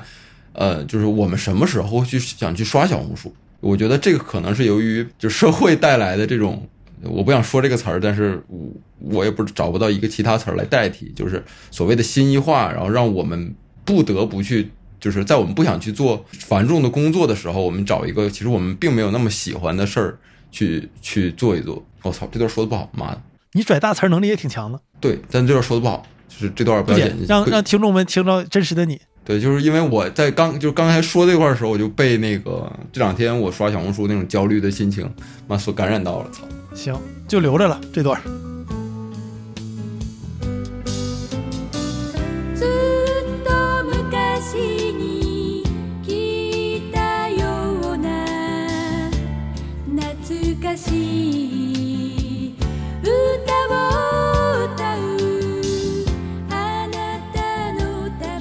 [0.53, 3.33] 呃，就是我们什么时候去想去刷小红书？
[3.61, 6.67] 我觉得这个可能是由于就社会带来的这种。
[7.09, 13.53] 我不想说这个词儿，但是我我也不找不到一个其他词儿来代替，就是所谓的新一化，然后让我们
[13.83, 20.17] 不得不去，就是在我们不想去做繁重的工作的时候，我们找一个其实我们并没有那么喜欢的事儿
[20.51, 21.83] 去去做一做。
[22.03, 23.21] 我操，这段说的不好，妈的！
[23.53, 24.79] 你拽大词儿能力也挺强的。
[24.99, 28.99] 对，但这段说的不好，就是这段不要剪进去，让让听众们听到真实的你。
[29.23, 35.11] 对，就是因为我在刚就刚才说这块的时候，我就被那个这两天我刷小红书那种焦虑的心情
[35.47, 36.43] 妈所感染到了，操！
[36.75, 36.93] 行，
[37.27, 38.21] 就留着了这段。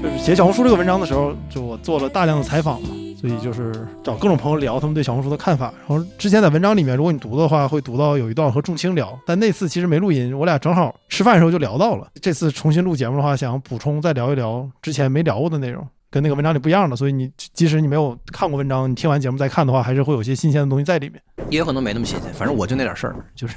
[0.03, 2.89] 就是写小红书这个文章的时候，就我做了大量的采访嘛。
[3.25, 3.73] 所以就是
[4.03, 5.73] 找各种朋友聊他们对小红书的看法。
[5.89, 12.07] 然后之前在文章里面，如果你读的话，会读到有一段和仲青聊，但那次其实没录音，我俩正好吃饭的时候就聊到了。
[12.21, 16.95] 这次重新录节目的话，想补充再聊一聊之前没聊过的内容，跟那个文章里不一样的。
[16.95, 21.19] 所以你即使你没有看过文章，你听完节目再看的话，还是会有些新鲜的东西在里面。
[21.49, 23.57] 也有可能没那么新鲜，反正我就那点事儿，就是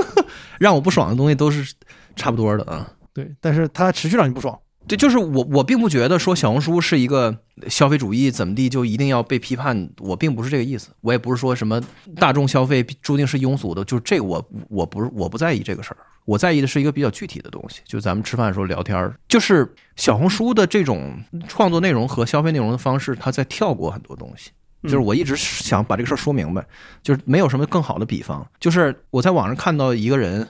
[0.58, 1.74] 让我不爽的东西都是
[2.16, 2.90] 差不多的啊。
[3.12, 4.58] 对，但是它持续让你不爽。
[4.86, 7.34] 对，就是我，我并不觉得说小红书是一个
[7.68, 10.90] 消费主义怎么地就一定要被批判，我并不是这个意思。
[11.00, 11.80] 我也不是说什么
[12.16, 17.80] 大众消费注定是庸俗的，就是这个我我不是我不在意这个事儿，我在意的是一个比较具体的东西。
[17.86, 19.66] 就咱们吃饭的时候聊天儿，就是
[19.96, 21.18] 小红书的这种
[21.48, 24.50] 创作内容和消费内容的方式，它在跳过很多东西。
[24.82, 26.62] 就是我一直想把这个事儿说明白，
[27.02, 28.46] 就是没有什么更好的比方。
[28.60, 30.46] 就是我在网上看到一个人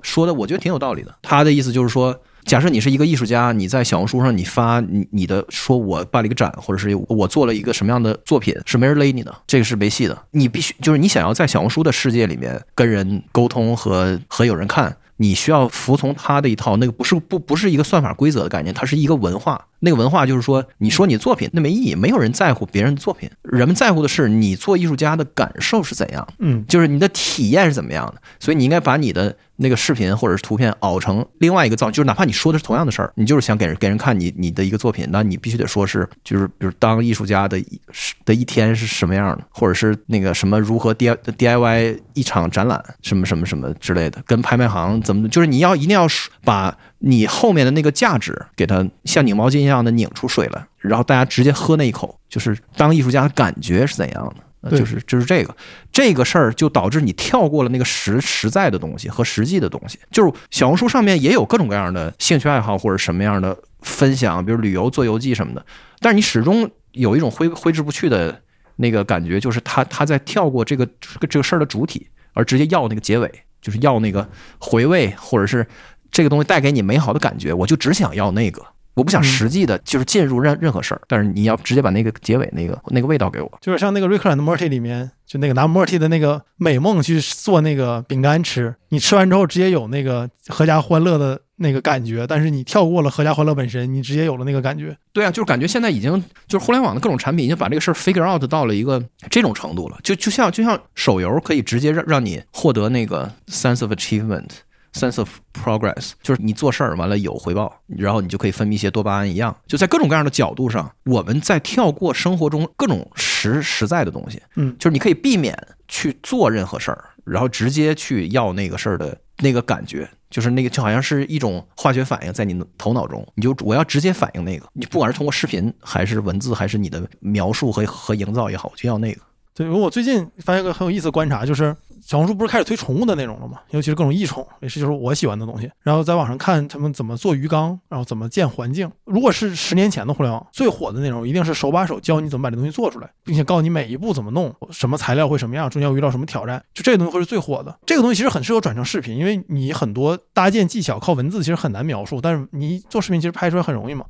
[0.00, 1.12] 说的，我觉得挺有道理的。
[1.22, 2.16] 他的意思就是说。
[2.44, 10.16] 假设你是一个艺术家，你在小红书上你发你你的说我办了一个展，或者是我做了一个什么样的作品，是没人勒你的，这个是没戏的。
[10.32, 19.66] 你必须就是你想要在小红书的世界里面跟人沟通和和有人看，你需要服从他的一套，那个不是不不是一个算法规则的概念，它是一个文化。
[19.80, 28.22] 那个文化就是说，你说你作品那没意义，没有人在乎别人的作品，人们在乎的是你做艺术家的感受是怎样，嗯，就是你的体验是怎么样的。
[28.40, 37.80] 所以你应该把你的那个视频或者是图片熬成另外一个造型，就是哪怕你说的是同样的事儿，你就是想给人给人看你你的一个作品，那你必须得说是就是比如当艺术家的一
[38.24, 46.06] 的一天是什么样的，或者是那个什么如何 DI D I Y 一场展览什么什么什么之类的，跟拍卖行怎么就是你要一定要
[46.44, 54.36] 把你后面的那个价值给它像拧毛巾一样的拧出水来，然后大家直接喝那一口，就是当艺术家的感觉是怎样的。
[54.70, 55.56] 就是就是这个
[55.92, 59.98] 这个事儿，就导致你跳过了那个实实在的东西和实际的东西。
[60.10, 65.64] 就是小红书上面也有各种各样的兴趣爱好或者什么样的分享，比如旅游、做游记什么的，
[66.00, 68.40] 但是你始终有一种挥挥之不去的
[68.76, 75.66] 那个感觉，就是他他在跳过这个这个这个事儿的主体，而直接要那个结尾，就是要那个回味，或者是
[76.10, 78.64] 这个东西带给你美好的感觉，我就只想要那个。
[78.94, 83.58] 我不想嗯实际的，就是介入任任何事儿，但是你要直接把那个结尾那个那个味道给我。
[83.60, 94.96] 就是像那个《Rick and Morty》里面，就那个拿 Morty 的那个美梦去做那个饼干吃，你吃完之后直接有那个阖家欢乐的那个感觉，但是你跳过了阖家欢乐本身，你直接有了那个感觉。
[95.12, 104.50] 对啊，就是感觉现在已经就是互联网的各种产品已经把这个事儿 figure out 到了一个这种程度了，就就像就像手游可以直接让让你获得那个 sense of achievement。
[104.94, 115.54] Sense of progress 就是你做事儿完了有回报，然后你就可以分泌一些多巴胺一样，就在各种各样的角度上，我们在跳过生活中各种实实在的东西，嗯就是你可以避免
[115.88, 129.20] 去做任何事儿，然后直接去要那个事儿的那个感觉，就是那个就好像是一种化学反应在你的头脑中，你就我要直接反应那个，你不管是通过视频还是文字还是你的描述和和营造也好，我就要那个。
[129.56, 131.74] 对，我最近发现一个很有意思的观察，就是
[132.04, 133.60] 小红书不是开始推宠物的内容了吗？
[133.70, 135.70] 尤其是各种异宠，也是就是我喜欢的东西。
[135.80, 138.90] 然后在网上看他们怎么做鱼缸，然后怎么建环境。
[139.04, 147.74] 如果是十年前的互联网，最火的内容一定是手把手教你怎么把这东西做出来，并且告诉你每一步怎么弄，什么材料会什么样，中间遇到什么挑战，就这个东西会是最火的。
[147.86, 154.04] 这个东西其实很适合转成视频，因为你很多搭建技巧靠文字其实很难描述，但是你做视频其实拍出来很容易嘛。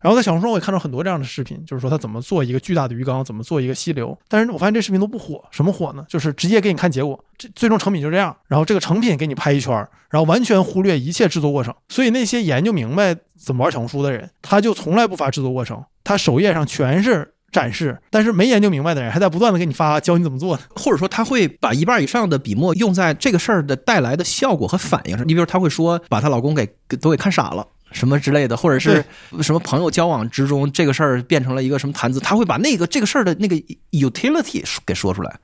[0.00, 4.16] 然后在小红书上我也看到很多这样的视频，就是说他怎么做一个巨大的鱼缸，怎么做一个溪流。
[4.28, 6.04] 但是我发现这视频都不火，什么火呢？
[6.08, 9.74] 就是直接给你看结果，这最终成品就这样，然后这个成品给你拍一圈，
[10.10, 11.74] 然后完全忽略一切制作过程。
[11.88, 20.58] 所以那些研究明白怎么玩小红书的人，他就从来不发制作过程，他首页上全是展示，但是没研究明白的人还在不断的给你发教你怎么做。
[20.76, 25.26] 或者说他会把一半以上的笔墨用在这个事儿的带来的效果和反应上。
[25.26, 26.66] 你比如他会说把她老公给
[27.00, 27.66] 都给看傻了。
[27.92, 29.04] 什么之类的，或者是
[29.42, 33.56] 什么朋友交往之中，这个事儿变成了一个什么谈资，他会把那个这个事儿的那个
[33.92, 35.38] utility 给说出来。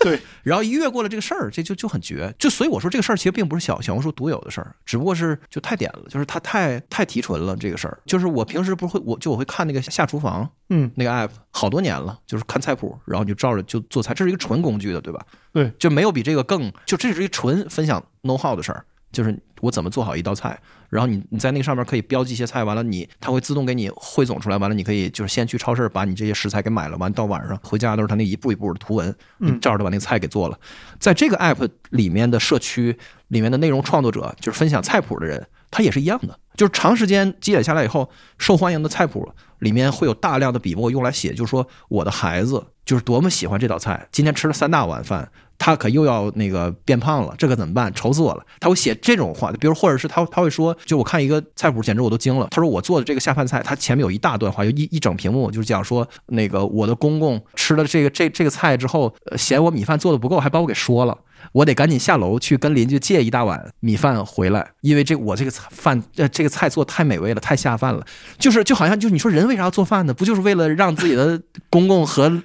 [0.00, 2.34] 对， 然后一越过了这个事儿，这就就很绝。
[2.38, 7.98] 就所以我说这个事儿其实并不是小小红书独有的事儿，只不过是就太点了，就是它太太提纯了这个事儿。
[8.06, 15.20] 就是我平时不会，我就我会看那个下厨房嗯，那个 app 好多年了，就是看菜谱，然后就照着就做菜，这是一个纯工具的，对吧？
[15.52, 20.60] 对，就没有比这个更就这是一个纯分享 know how 的事儿，就是我怎么做好一道菜，
[20.90, 29.08] 然后你你在那个上面可以标记一些菜，完了你它会自动给你汇总出来，完了你可以就是先去超市把你这些食材给买了，完到晚上回家都是它那一步一步的图文，
[29.38, 30.58] 你嗯照着把那个菜给做了。
[30.98, 32.98] 在这个 app 里面的社区
[33.28, 45.30] 里面的内容创作者，就是分享菜谱的人，他也是一样的，就是长时间积累下来以后，受欢迎的菜谱里面会有大量的笔墨用来写，就是说我的孩子就是多么喜欢这道菜，今天吃了三大碗饭。
[45.58, 47.92] 他可又要那个变胖了，这可怎么办？
[47.94, 48.44] 愁死我了！
[48.60, 52.48] 他会写这种话，比如或者是他他会说，就我看一个菜谱，简直我都惊了。
[52.50, 61.16] 他说我做的这个下饭菜，他前面有一大段话，有一一整屏幕，就是讲说那个我的公公吃了这个这这个菜之后，嫌我米饭做的不够，还把我给说了。
[61.52, 68.04] 我得赶紧下楼去跟邻居借一大碗米饭回来，因为这我这个饭呃这个菜做太美味了，太下饭了。
[68.38, 70.14] 就是就好像就你说人为啥要做饭呢？
[70.14, 71.40] 不就是为了让自己的
[71.70, 72.42] 公公和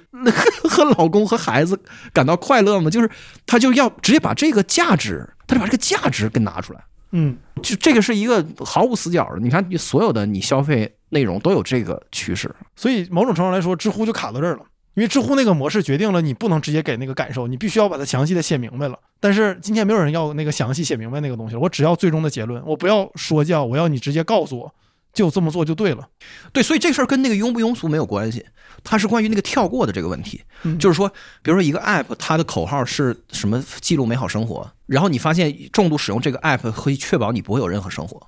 [0.68, 1.80] 和老公和孩子
[2.12, 2.90] 感到快乐吗？
[2.90, 3.10] 就是
[3.46, 6.80] 他就要直接把这个价值，他就把这个价值给拿出来。
[7.12, 9.40] 嗯，就这个是一个毫无死角的。
[9.40, 12.54] 你看，所有的你消费内容都有这个趋势。
[12.76, 14.60] 所以某种程度来说，知乎就卡到这儿了。
[14.94, 18.98] 因为知乎那个模式决定了你不能直接给那个感受，你必须要把它详细的写明白了。
[19.20, 24.74] 但是今天没有人要那个详细写明白那个东西了，我只要最终的结论，我不要说教，我要你直接告诉我，
[25.12, 26.08] 就这么做就对了。
[26.52, 28.44] 对，所以这事儿跟那个庸不庸俗没有关系，
[28.82, 30.42] 它是关于那个跳过的这个问题。
[30.62, 31.08] 嗯就是说，
[31.42, 33.62] 比如说一个 app，它的口号是什么？
[33.80, 34.70] 记录美好生活。
[34.86, 38.20] 然后你发现重度使用这个 app 可以确保你不会有任何生活，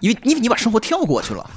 [0.00, 1.50] 因为你你把生活跳过去了。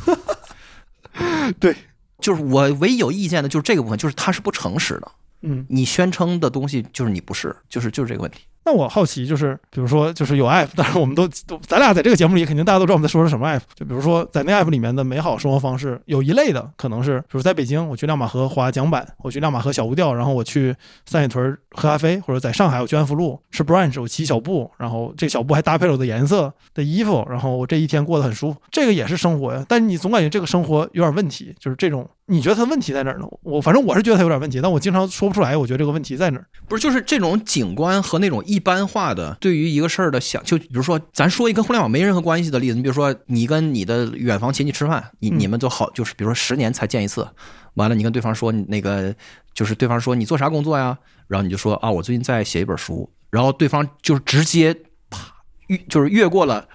[1.60, 1.76] 对，
[2.22, 5.11] 就是我唯一有意见的就是这个部分，就是它是不诚实的。
[5.41, 8.41] 嗯，你宣称的东西就是你不是，就是就是这个问题。
[8.64, 13.62] 那我好奇就是，比如说就是有 app， 但是我们都都咱俩在这个节目里肯定大家都知道我们在说的什么 app。
[13.74, 29.66] 就比如说在那 app 里面的美好生活方式，有一类的可能是，比如在北京我去亮马河滑桨板，我去亮马河小乌钓，然后我去三里屯喝咖啡，或者在上海我去安福路吃 brunch，我骑小步，然后这小步还搭配了我的颜色的衣服，然后我这一天过得很舒服，这个也是生活呀。
[29.68, 32.07] 但你总感觉这个生活有点问题，就是这种。
[32.28, 33.26] 你觉得它问题在哪儿呢？
[33.41, 35.57] 我反正我是觉得它有点问题，但我经常说不出来。
[35.57, 36.45] 我觉得这个问题在哪儿？
[36.67, 47.28] 不是，就是这种景观和那种一般化的对于一个事儿的想，就比如说，咱说一个跟互联网没任何关系的例子，你比如说，你跟你的远房亲戚吃饭，你你们都好，就是比如说十年才见一次，
[47.74, 49.13] 完了你跟对方说那个，
[49.53, 50.97] 就是对方说你做啥工作呀？
[51.28, 54.74] 然后你就说啊，我最近在写一本书，然后对方就是直接
[55.09, 55.34] 啪
[55.67, 56.67] 越就是越过了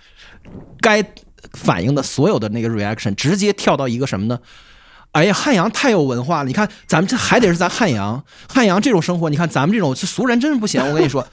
[0.80, 1.02] 该
[1.52, 4.38] 反应的所有的那个 reaction，直接跳到一个什么呢？
[5.16, 6.44] 哎呀，汉阳太有文化了！
[6.46, 10.78] 你看，咱们这还得是咱汉阳，汉阳这种生活，你看咱们这种俗人真是不行。
[10.86, 11.26] 我跟你说，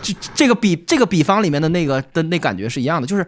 [0.00, 3.26] 这这个比这个比方里面的那个的那感觉是一样的，就是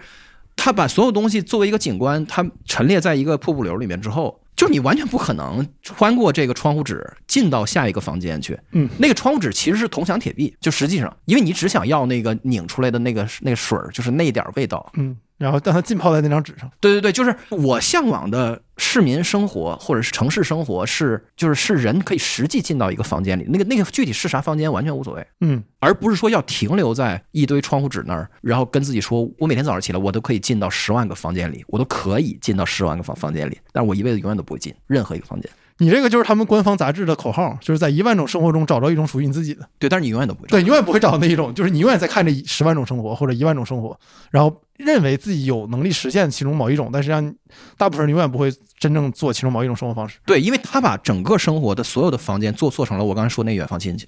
[0.55, 8.57] 他把所有东西作为一个景观，他陈列在一个瀑布流里面之后，就是你完全不可能穿过这个窗户纸进到下一个房间去。
[8.71, 14.93] 嗯，那个窗户纸其实是铜墙铁壁，就实际上，因为你只想要那个拧出来的那个那个水儿，就是那点味道。
[14.95, 15.17] 嗯。
[15.39, 16.70] 然后让它浸泡在那张纸上。
[16.80, 35.51] 对对对，就是我向往的市民生活或者是城市生活，是就是是人可以实际进到一个房间里，那个那个具体是啥房间完全无所谓，嗯，而不是说要停留在一堆窗户纸那儿，然后跟自己说，我每天早上起来我都可以进到十万个房间里，我都可以进到十万个房房间里，但是我一辈子永远都不会进任何一个房间。
[35.79, 39.68] 你这个就是他们官方杂志的口号，就是在一万种生活中找到一种属于你自己的。
[39.79, 40.49] 对，但是你永远都不会。
[40.49, 43.99] 对，永远不会找到那一种，就是你永远在看着十万种生活或者一万种生活，
[44.31, 47.35] 然后认为自己有能力实现其中某一种，但实际上
[47.77, 50.18] 大部分人永远不会真正做其中某一种生活方式。
[50.25, 54.07] 对，因为他把整个生活的所有的房间做错成了我刚才说那远房亲戚。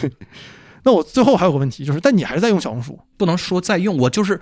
[0.00, 0.10] 对。
[0.82, 4.40] 那我最后还有个问题，就是，但你还是在用小红书，不能说在用，我就是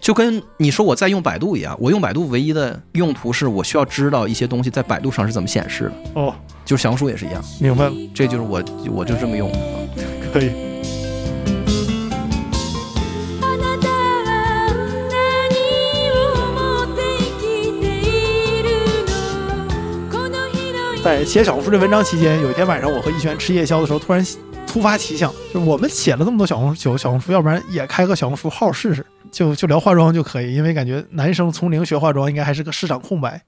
[0.00, 6.20] 就跟你说我在用百度一样，我用百度唯一的用途是我需要知道一些东西在百度上是怎么显示的。
[6.20, 6.34] 哦，
[6.64, 8.62] 就是小红书也是一样，明白了，这就是我
[8.92, 9.50] 我就这么用，
[10.32, 10.50] 可以。
[21.02, 24.24] 在写小红书这文章期间，有一天晚上，我和逸轩吃夜宵的时候，突然。
[24.70, 33.42] 突发奇想，就我们写了这么多小红小小红书，要不然也开个小红书号试试，就就聊化妆就可以，因为感觉男生从零学化妆应该还是个市场空白，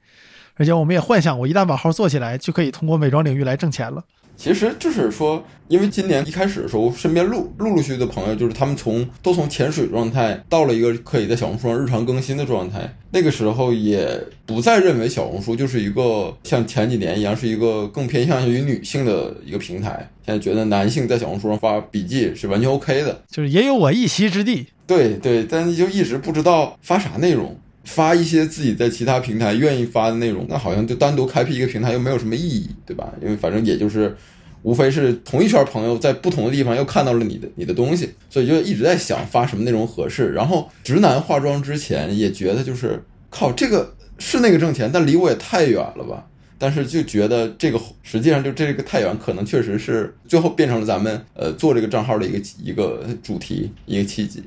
[0.57, 4.03] 而且我们也幻想，过一旦把号做起来，就可以通过美妆领域来挣钱了。
[4.43, 12.93] 其实就是说，因为今年一开始的时候，身边陆陆陆续续的朋友，就是他们从都从潜水状态到了一个可以在小红书上日常更新的状态。
[13.13, 20.11] 那个时候也不再认为小红书就是一个像前几年一样是一个更偏向于女性的一个平台。
[20.27, 24.67] 现在觉得男性在小红书上发笔记是完全 OK 的，就是也有我一席之地。
[24.89, 27.57] 对对，但就一直不知道发啥内容。
[27.85, 33.13] 发一些自己在其他平台愿意发的内容，那好像就单独开辟一个平台又没有什么意义，对吧？
[33.21, 34.17] 因为反正也就是，
[34.63, 40.33] 无非是同一圈朋友在不同的地方又看到了你的你的东西，所以就一直在想发什么内容合适。
[40.33, 46.27] 然后直男化妆之前也觉得就是靠这个是那个挣钱，但离我也太远了吧？
[46.59, 54.41] 但是就觉得这个实际上就这个太远，可能确实是最后变成了咱们呃做这个账号的一个一个主题一个契机。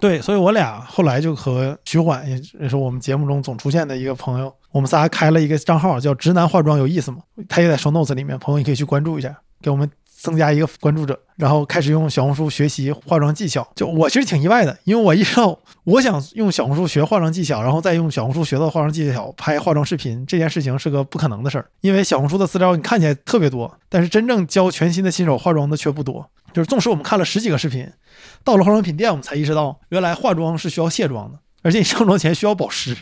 [0.00, 2.24] 对，所以我俩后来就和徐缓，
[2.60, 7.18] 也是我们节目中总出现的一个朋友，我们仨开了一个账号，叫“直男化妆有意思吗”？
[7.48, 9.90] 他也在 show notes 里面，朋友你可以去关注一下，给我们
[10.20, 13.66] 增加一个关注者，然后开始用小红书学习化妆技巧。
[13.76, 26.28] 就我其实挺意外的，因为我意识到我想用小红书学化妆技巧，然后再用小红书学到化妆技巧拍化妆视频，这件事情是个不可能的事儿，因为小红书的资料你看起来特别多，但是真正教全新的新手化妆的却不多。
[26.52, 27.86] 就是纵使我们看了十几个视频，
[28.42, 32.96] 到了化妆品店，我们才意识到原来化妆是需要卸妆的，而且你上妆前需要保湿。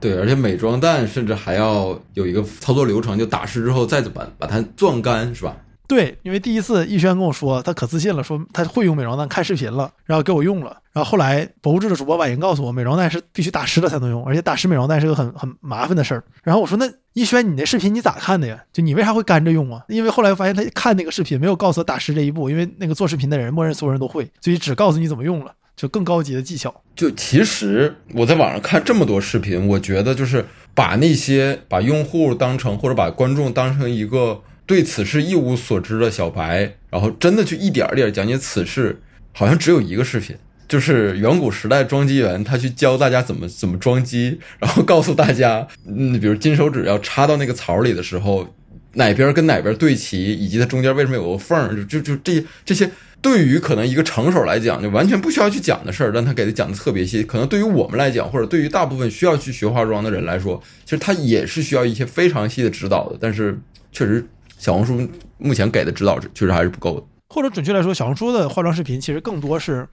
[0.00, 5.56] 对，而且美妆蛋甚至还要有一个操作流程，就打湿之后再把把它攥干，是吧？
[5.88, 10.78] 对，因为第一次逸轩跟我说，他可自信了，说他会用美妆蛋，看视频了，然后给我用了。
[10.92, 16.24] 然后后来博物志的主播婉莹告诉我，美妆蛋是必须打湿了才能用，而且打湿美妆蛋是个很很麻烦的事儿。
[16.42, 18.62] 然后我说，那逸轩，你那视频你咋看的呀？
[18.72, 19.84] 就你为啥会干着用啊？
[19.88, 26.74] 因为后来发现他看那个视频没有告诉他打湿这一步，因为那个做视频的人默认所有人都会，所以只告诉你怎么用了，就更高级的技巧。
[26.94, 34.40] 就其实我在网上看这么多视频，我觉得就是把那些把用户当成或者把观众当成一个。
[34.66, 39.00] 对此事一无所知的小白，然后真的去一点儿点儿讲解此事，
[39.32, 40.36] 好像只有一个视频，
[40.68, 48.54] 就是远古时代装机员他去教大家怎么怎么装机，然后告诉大家，嗯，比如金手指要插到那个槽里的时候，
[48.94, 52.90] 哪边跟哪边对齐，以及它中间为什么有个缝儿，就就这这些
[53.20, 57.22] 对于可能一个成手来讲，就完全不需要去讲的事儿，但他给他讲的特别细。
[57.22, 63.16] 可能对于我们来讲，或者对于大部分需要去学化妆的人来说，其实他也是需要一些非常细的指导的。
[63.20, 63.58] 但是
[63.92, 64.24] 确实，
[64.62, 65.08] 小红书
[65.38, 67.06] 目前给的指导确实还是不够的。
[67.28, 69.88] 或者准确来说，小红书的化妆视频其实更多是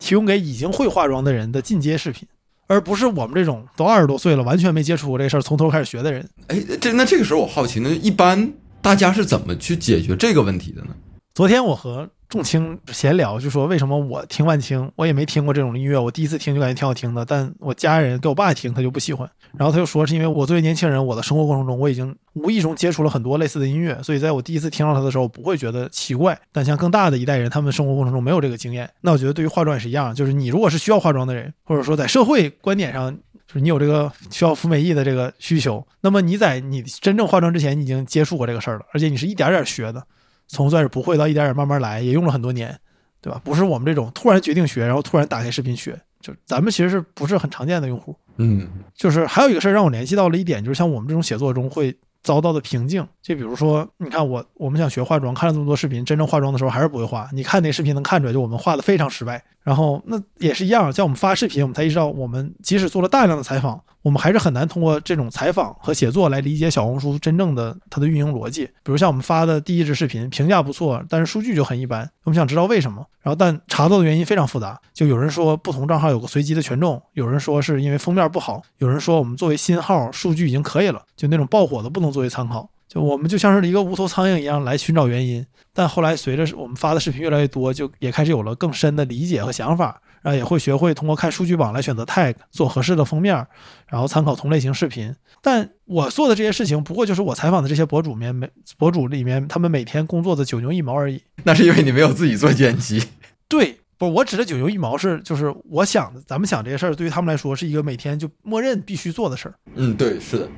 [0.00, 2.26] 提供给已经会化妆的人的进阶视频，
[2.66, 6.28] 而不是我们这种都二十多岁了完全没接触过这事儿，从头开始学的人。
[6.48, 10.88] 哎，这那这个时候我好奇，那一般大家是怎么去解决这个问题的呢？
[11.32, 19.28] 昨天我和仲卿闲聊，就说为什么我听万青，我也没听过这种音乐，我第一次听就感觉挺好听的，但我家人给我爸听，他就不喜欢。
[19.56, 26.38] 然后他就说是因为我作为年轻人，我的生活过程中我已经无意中接触了很多类似的音乐，所以在我第一次听到它的时候不会觉得奇怪。
[26.52, 33.10] 但像更大的一代人，他们生活过程中没有这个经验，那我觉得对于化妆也是一样，就是你如果是需要化妆的人，或者说在社会观点上，
[33.46, 40.06] 就是你有这个需要服美役的这个需求，那么你在你真正化妆之前，你已经接触过这个事儿了，而且你是一点点学的，
[40.48, 42.76] 从算是不会到一点点慢慢来，也用了很多年。
[43.20, 43.40] 对吧？
[43.42, 48.14] 不是我们这种突然决定学，然后突然打开视频学，就咱们其实是不是很常见的用户？
[48.36, 51.92] 嗯，就是还有一个事儿让我联系到了一点，就是像我们这种写作中会
[52.22, 57.28] 遭到的瓶颈，就比如说，你看我我们想学化妆，看了这么多视频，真正化妆的时候还是不会化。
[57.34, 59.44] 你看那视频能看出来，就我们画的非常失败。
[59.62, 68.64] 然后那也是一样，像我们发视频，我们才意识到，我们即使做了大量的采访，我们还是很难通过这种采访和写作来理解小红书真正的它的运营逻辑。
[68.82, 72.10] 比如像我们发的第一支视频，评价不错，但是数据就很一般。
[72.24, 74.80] 我们想知道为什么，然后但查到的原因非常复杂。
[74.94, 82.70] 就有人说不同账号有个随机的权重，有人说是因为封面不好，有人说我们作为新号数据已经可以了，就那种爆火的不能作为参考。
[82.88, 85.44] 就我们就像是一个无头苍蝇一样来寻找原因，
[85.74, 93.46] 但后来随着我们发的视频越来越多，就也开始有了更深的理解和想法，然后也会学会通过看数据榜来选择 tag，做合适的封面，
[93.88, 95.14] 然后参考同类型视频。
[95.42, 98.48] 但我做的这些事情，不过就是我采访的这些博主面每
[98.78, 101.20] 博主里面他们每天工作的九牛一毛而已。
[101.44, 103.02] 那是因为你没有自己做剪辑。
[103.46, 109.54] 对，不是我指的九牛一毛是就是我想的，咱们想这些事儿，对于他们来说是一个每天就默认必须做的事儿。
[109.74, 110.48] 嗯，对，是的。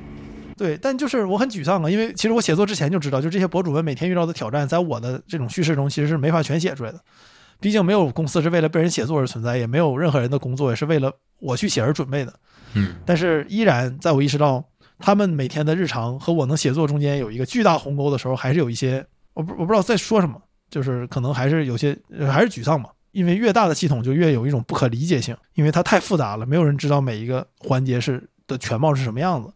[0.60, 7.00] 对，但就是我很沮丧啊，因为其实我写作之前就知道，就这些博主们每天遇到的挑战，在我的这种叙事中其实是没法全写出来的。
[7.60, 12.34] 毕竟没有公司是为了被人写作而存在，也没有任何人的工作也是为了我去写而准备的。
[12.74, 14.62] 嗯，但是依然在我意识到
[14.98, 20.38] 他们每天的日常和我能写作中间有一个巨大鸿沟的时候，还是有一些我不我不知道在说什么，
[20.68, 21.96] 就是可能还是有些
[22.30, 22.90] 还是沮丧吧。
[23.12, 29.50] 因为越大的系统就越有一种不可理解性，因为它太复杂了，没有人知道每一个环节是的全貌是什么样子。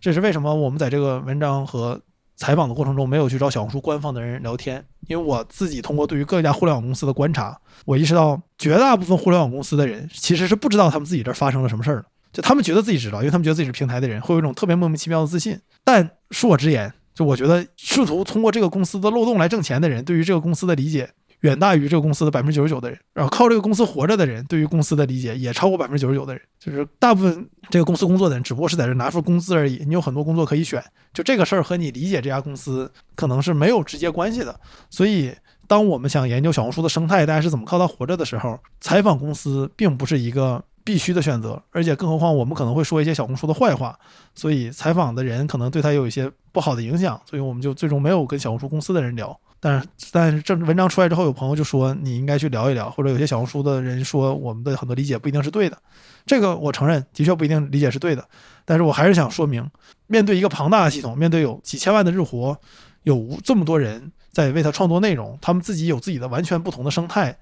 [0.00, 2.00] 这是为什么我们在这个文章和
[2.36, 4.82] 采访的过程中没有去找小红书官方的人聊天？
[5.08, 12.06] 因为我自己通过对于各家互联网公司的观察，我意识到绝大部分互联网公司的人其实是不知道他们自己这儿发生了什么事儿的。
[12.32, 15.58] 就他们觉得自己知道，因为他们觉得自己是平台的人，会有一种特别莫名其妙的自信。
[15.84, 21.10] 但恕我直言，就我觉得试图通过这个公司的漏洞来挣钱的人，对于这个公司的理解。
[21.40, 26.42] 远大于这个公司的百分之九十九的人，然后靠这个公司活着的人，对于公司的理解也超过百分之九十九的人。
[26.58, 29.82] 就是大部分这个公司工作的人，只不过是在这拿份工资而已。
[29.86, 30.82] 你有很多工作可以选，
[31.14, 34.60] 就这个事儿和你理解这家公司可能是没有直接关系的。
[34.90, 35.34] 所以，
[35.66, 41.62] 当我们想研究小红书的生态，大家是怎么靠它活着的时候，采访公司并不是一个必须的选择。
[41.70, 43.98] 而且，更何况我们可能会说一些小红书的坏话，
[44.34, 47.18] 所以采访的人可能对他有一些不好的影响。
[47.24, 49.40] 所以，我们就最终没有跟小红书公司的人聊。
[49.62, 55.76] 但是，但是这文章出来之后，有朋友就说你应该去聊一聊，或者有些小红书的人说我们的很多理解不一定是对的。
[56.24, 58.26] 这个我承认，的确不一定理解是对的。
[58.64, 59.68] 但是我还是想说明，
[60.06, 62.56] 面对一个庞大的系统，面对有几千万的日活，
[63.02, 67.36] 有这么多人在为他创作内容，他们自己有自己的完全不同的生态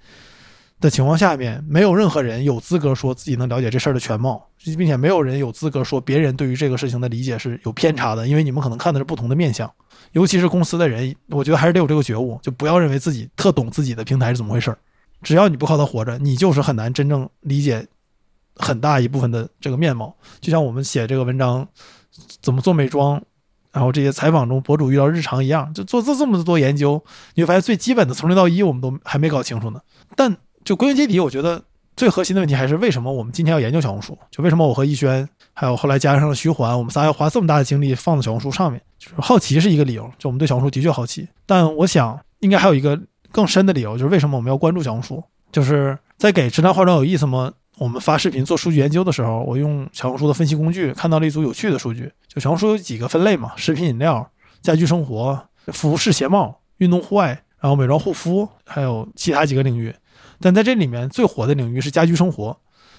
[0.81, 9.71] 的情况下面，没有任何人有资格说自己能了解这事儿的全貌，并且没有人有资格说别人对于这个事情的理解是有偏差的，因为你们可能看的是不同的面相。
[10.13, 14.79] 尤其是公司的人，我觉得还是得有这个觉悟，就不要认为自己特懂自己的平台是怎么回事儿。
[15.23, 17.85] 只要你不靠它活着，你就是很难真正理解
[18.55, 20.17] 很大一部分的这个面貌。
[20.41, 21.67] 就像我们写这个文章
[22.41, 23.21] 怎么做美妆，
[23.73, 27.03] 然后这些采访中博主遇到日常一样，就做这这么多研究，
[27.35, 29.81] 你会发现最基本的从零到一我们都还没搞清楚呢。
[30.15, 30.35] 但
[30.69, 31.63] 就归根结底，我觉得
[31.97, 34.15] 最核心的问题还是为什么我们今天要研究小红书？
[34.31, 38.79] 就为什么我和逸轩还有后来加上了徐环，我们仨要花这么大的精力放在小红书上面？
[38.99, 43.01] 就是好奇是一个理由，就我们对小红书的确好奇，但我想应该还有一个
[43.33, 45.25] 更深的理由，就是为什么我们要关注小红书？
[45.51, 47.51] 就是在给直男化妆有意思吗？
[47.79, 52.13] 我们发视频做数据研究的时候，我用小红书的分析工具看到了一组有趣的数据。
[52.29, 54.31] 就小红书有几个分类嘛，食品饮料、
[54.61, 57.29] 家居生活、服饰鞋帽、运动户外，
[57.59, 59.95] 然后美妆护肤，还有其他几个领域。
[60.41, 62.57] 但在这里面最火的领域是家居生活，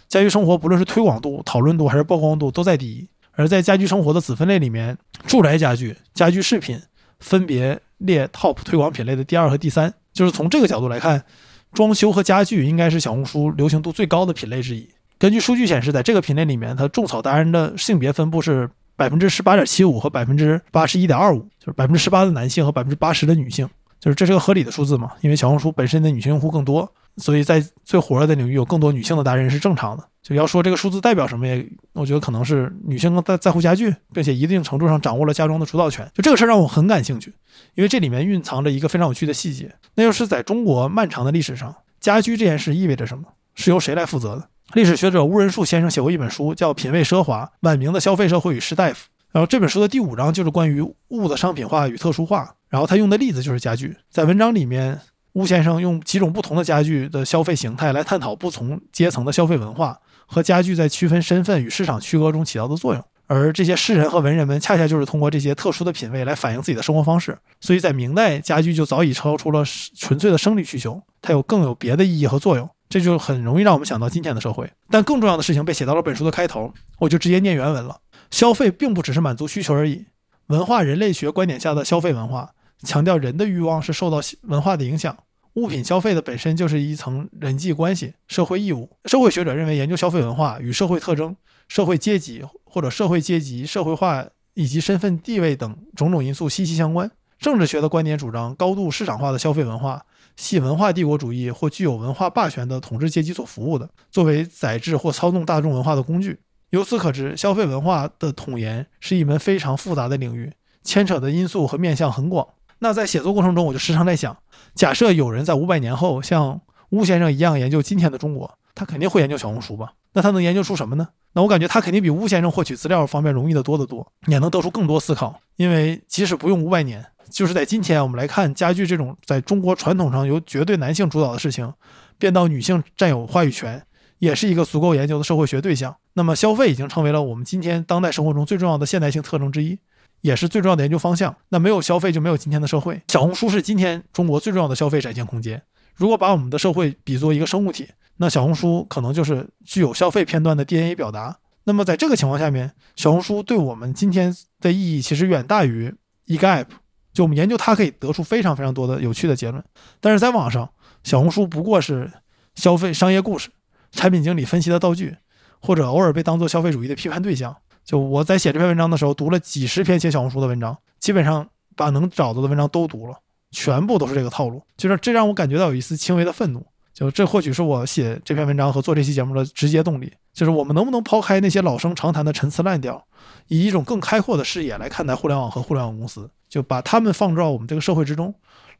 [0.07, 3.07] 家居生活不论是推广度、讨论度还是曝光度都在第一。
[3.33, 6.81] 而在家居生活的子分类里面，住宅家具、家居饰品
[7.19, 9.93] 分别列 TOP 推广品类的第二和第三。
[10.11, 11.23] 就是从这个角度来看，
[11.71, 14.89] 装修和家具应该是小红书流行度最高的品类之一。
[15.17, 25.11] 根据数据显示，在这个品类里面，它种草达人的性别分布是百分之十八点七五和百分之八十一点二五，就是百分之十八的男性和百分之八十的女性，就是这是个合理的数字嘛？
[25.21, 30.03] 因为小红书本身的女性用户更多，所以在最火热的领域有更多女性的达人是正常的。
[30.21, 36.09] 就要说这个数字代表什么，也我觉得可能是女性更在在乎家具，并且一定程度上掌握了家装的主导权。
[36.13, 37.33] 就这个事儿让我很感兴趣，
[37.75, 43.23] 因为这里面蕴藏着一个非常有趣的细节，那就是在中国漫长的历史上，家居这件事意味着什么，
[43.55, 44.49] 是由谁来负责的？
[44.73, 48.95] 历史学者乌仁树先生写过一本书，叫《品味奢华：晚明的消费社会与士大夫》。
[49.31, 52.53] 然后这本书的第五章就是关于物的商品化与特殊化。
[52.67, 53.95] 然后他用的例子就是家具。
[54.11, 54.99] 在文章里面，
[55.33, 63.03] 乌先生用几种不同的家具的消费形态来探讨不同阶层的消费文化和家具在区分身份与市场区隔中起到的作用。
[63.27, 67.37] 而这些诗人和文人们恰恰就是通过这些特殊的品味来反映自己的生活方式。
[67.61, 69.63] 所以在明代，家具就早已超出了
[69.95, 72.67] 纯粹的生理需求，它有更有别的意义和作用。
[72.89, 77.97] 这就很容易让我们想到今天的社会，但更重要的事情被写到了本书的开头，我就直接念原文了。
[78.31, 80.07] 消费并不只是满足需求而已，
[80.47, 82.49] 文化人类学观点下的消费文化
[82.83, 85.17] 强调人的欲望是受到文化的影响，
[85.53, 88.89] 物品消费的本身就是一层人际关系、社会义务。
[89.05, 91.35] 社会学者认为，研究消费文化与社会特征、
[91.67, 97.09] 社会阶级或者社会阶级、社会化以及身份地位等种种因素息息相关。
[97.37, 100.05] 政治学的观点主张高度市场化的消费文化。
[100.35, 106.39] 系文化帝国主义或具有文化霸权的统治阶级所服务的，作为宰制或操纵大众文化的工具。
[106.69, 112.47] 由此可知，消费文化的统研是一门非常复杂的领域，牵扯的因素和面向很广。
[112.79, 114.35] 那在写作过程中，我就时常在想，
[114.73, 119.93] 假设有人在五百年后像巫先生一样研究今天的中国，他肯定会研究小红书吧？
[120.13, 121.07] 那他能研究出什么呢？
[121.33, 125.39] 那我感觉他肯定比巫先生获取资料方面容易得多得多，也能得出更多思考。
[125.57, 127.05] 因为即使不用五百年。
[127.29, 131.71] 就是在今天，我们来看家具这种在中国传统上由绝对男性主导的事情，
[132.17, 133.85] 变到女性占有话语权，
[134.17, 135.95] 也是一个足够研究的社会学对象。
[136.13, 139.77] 那么，消费已经成为了我们今天当代生活中最重要的现代性特征之一，
[140.21, 141.35] 也是最重要的研究方向。
[141.49, 143.01] 那没有消费，就没有今天的社会。
[143.07, 145.61] 小红书是今天中国最重要的消费展现空间。
[145.95, 151.37] 如果把我们的社会比作一个生物体，那小红书可能就是具有消费片段的 DNA 表达。
[151.65, 155.93] 那么，在这个情况下面，小红书对我们今天的意义其实远大于
[156.25, 156.67] 一个 App。
[157.11, 159.63] 就我们研究它可以得出非常非常多的有趣的结论，
[159.99, 160.69] 但是在网上，
[161.03, 162.11] 小红书不过是
[162.55, 163.49] 消费商业故事、
[163.91, 165.17] 产品经理分析的道具，
[165.59, 167.57] 或者偶尔被当做消费主义的批判对象。
[167.89, 173.17] 就我在写这篇文章的时候，读了几十篇写小红书的文章，基本上把能找到的文章都读了，
[173.49, 176.63] 全部都是这个套路，就是这让我感觉到有一丝轻微的愤怒。
[176.93, 183.03] 就这或许是我写这篇文章和做这期节目的直接动力，就是我们能不能抛开那些老生常谈的陈词滥调，
[183.47, 186.29] 以一种更开阔的视野来看待互联网和互联网公司。
[186.47, 188.31] 就把他们放到我们这个社会之中，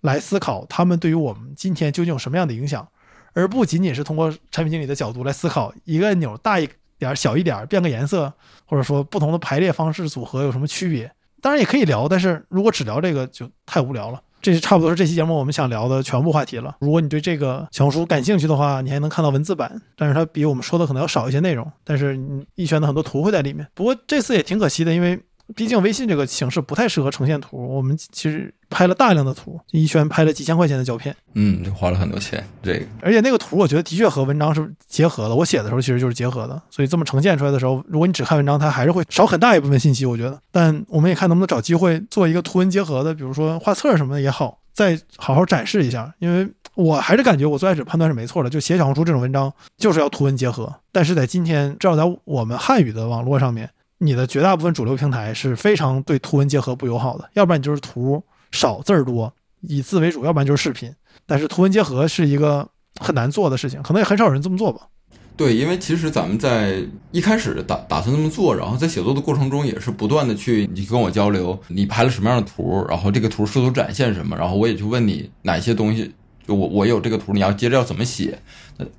[0.01, 2.87] 来思考他们对于我们今天究竟有什么样的影响，
[3.33, 6.69] 而不仅仅是通过产品经理的角度来思考一个按钮大一
[6.99, 8.31] 点、小一点、变个颜色，
[8.65, 11.11] 或者说不同的排列方式组合有什么区别。
[11.41, 14.21] 当然也可以聊，但是如果只聊这个就太无聊了。
[14.41, 16.77] 这是差不多是这期节目我们想聊的全部话题了。
[16.79, 22.17] 如果你对这个小红书感兴趣的话，你还能看到文字版，但是它比我们说的可能要少一些内容，但是
[22.55, 23.67] 一圈的很多图会在里面。
[23.73, 25.19] 不过这次也挺可惜的，因为。
[25.55, 32.43] 毕竟微信这个形式不太适合呈现图，我们其实拍了大量的图，一圈拍了几千块钱的胶片，嗯，就花了很多钱。
[32.61, 40.39] 这个，而且那个图我觉得的确和文章是结合的，我写的时候其实就是结合的，所以这么呈现出来的时候，如果你只看文章，它还是会少很大一部分信息，我觉得。
[40.51, 46.13] 但我们也看能不能找机会做一个图文结合的，比如说画册什么的也好，再好好展示一下。
[46.19, 53.69] 因为我还是感觉我最开始判断是没错的，就写小红书这种文章就是要图文结合，但是在今天，至少在我们汉语的网络上面。
[54.01, 59.31] 你的绝大部分主流平台是非常对图文结合不友好的，要不然你就是图少字儿多，
[59.61, 60.89] 以字为主，要不然就是视频。
[61.25, 62.67] 但是图文结合是一个
[63.01, 64.87] 很难做的事情，可能也很少有人这么做吧。
[65.35, 66.81] 对，因为其实咱们在
[67.11, 76.13] 一开始打打算这么做，然后在写作的过程中也是不断的去你跟我交流，你拍了什么样的图，然后这个图试图展现什么，然后我也去问你哪些东西，
[76.47, 78.39] 就我我有这个图，你要接着要怎么写，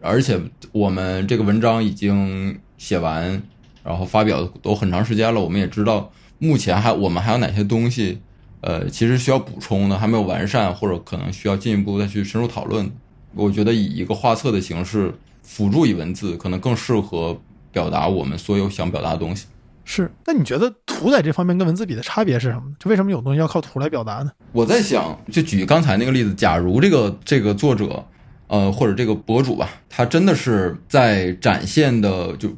[0.01, 0.41] 而且
[0.73, 3.43] 我们这个文章已经写完。
[3.83, 8.21] 然后发表都很长时间了，我们也知道目前还我们还有哪些东西，
[8.61, 12.91] 呃，其实需要补充的，还没有完善，或者可能需要进一步再去深入讨论。
[13.35, 17.39] 我觉得以一个画册的形式辅助以文字，可能更适合
[17.73, 19.47] 表达我们所有想表达的东西。
[19.85, 22.63] 是，那你觉得图在这方面跟文字比的差别是什么？
[22.79, 24.31] 就为什么有东西要靠图来表达呢？
[24.53, 28.05] 我在想，就举刚才那个例子，假如这个这个作者，
[28.49, 32.49] 呃，或者这个博主吧，他真的是在展现的就。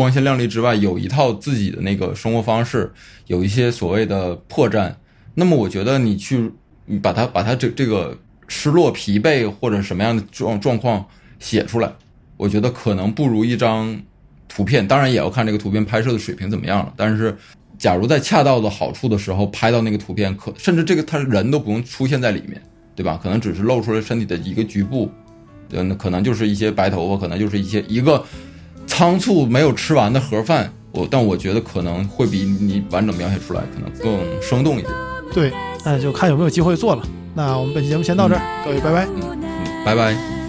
[0.00, 2.90] 光鲜亮丽之外，有一套自己的那个生活方式，
[3.26, 4.90] 有一些所谓的破绽。
[5.34, 6.50] 那么，我觉得你去
[7.02, 8.16] 把它把它这这个
[8.48, 11.04] 失落、疲惫或者什么样的状状况
[11.38, 11.92] 写出来，
[12.38, 14.00] 我觉得可能不如一张
[14.48, 14.88] 图片。
[14.88, 16.94] 当然也要看这个图片拍摄的水平怎么样了。
[16.96, 17.36] 但是，
[17.78, 22.58] 假如在恰到的好处的时候拍到那个图片，可甚至这个他人都不用出现在里面，
[22.96, 23.20] 对吧？
[23.22, 25.10] 可能只是露出了身体的一个局部，
[25.72, 28.24] 嗯，可能就是一些白头发，可能就是一些一个
[28.90, 30.68] 仓促没有吃完的盒饭。
[30.90, 34.88] 我但我觉得可能会比你完整描写出来可能更生动一些。
[35.32, 35.52] 对，
[35.84, 37.02] 那就看有没有机会做了。
[37.32, 39.06] 那我们本期节目先到这儿，各位拜拜。
[39.06, 40.39] 嗯嗯，拜拜。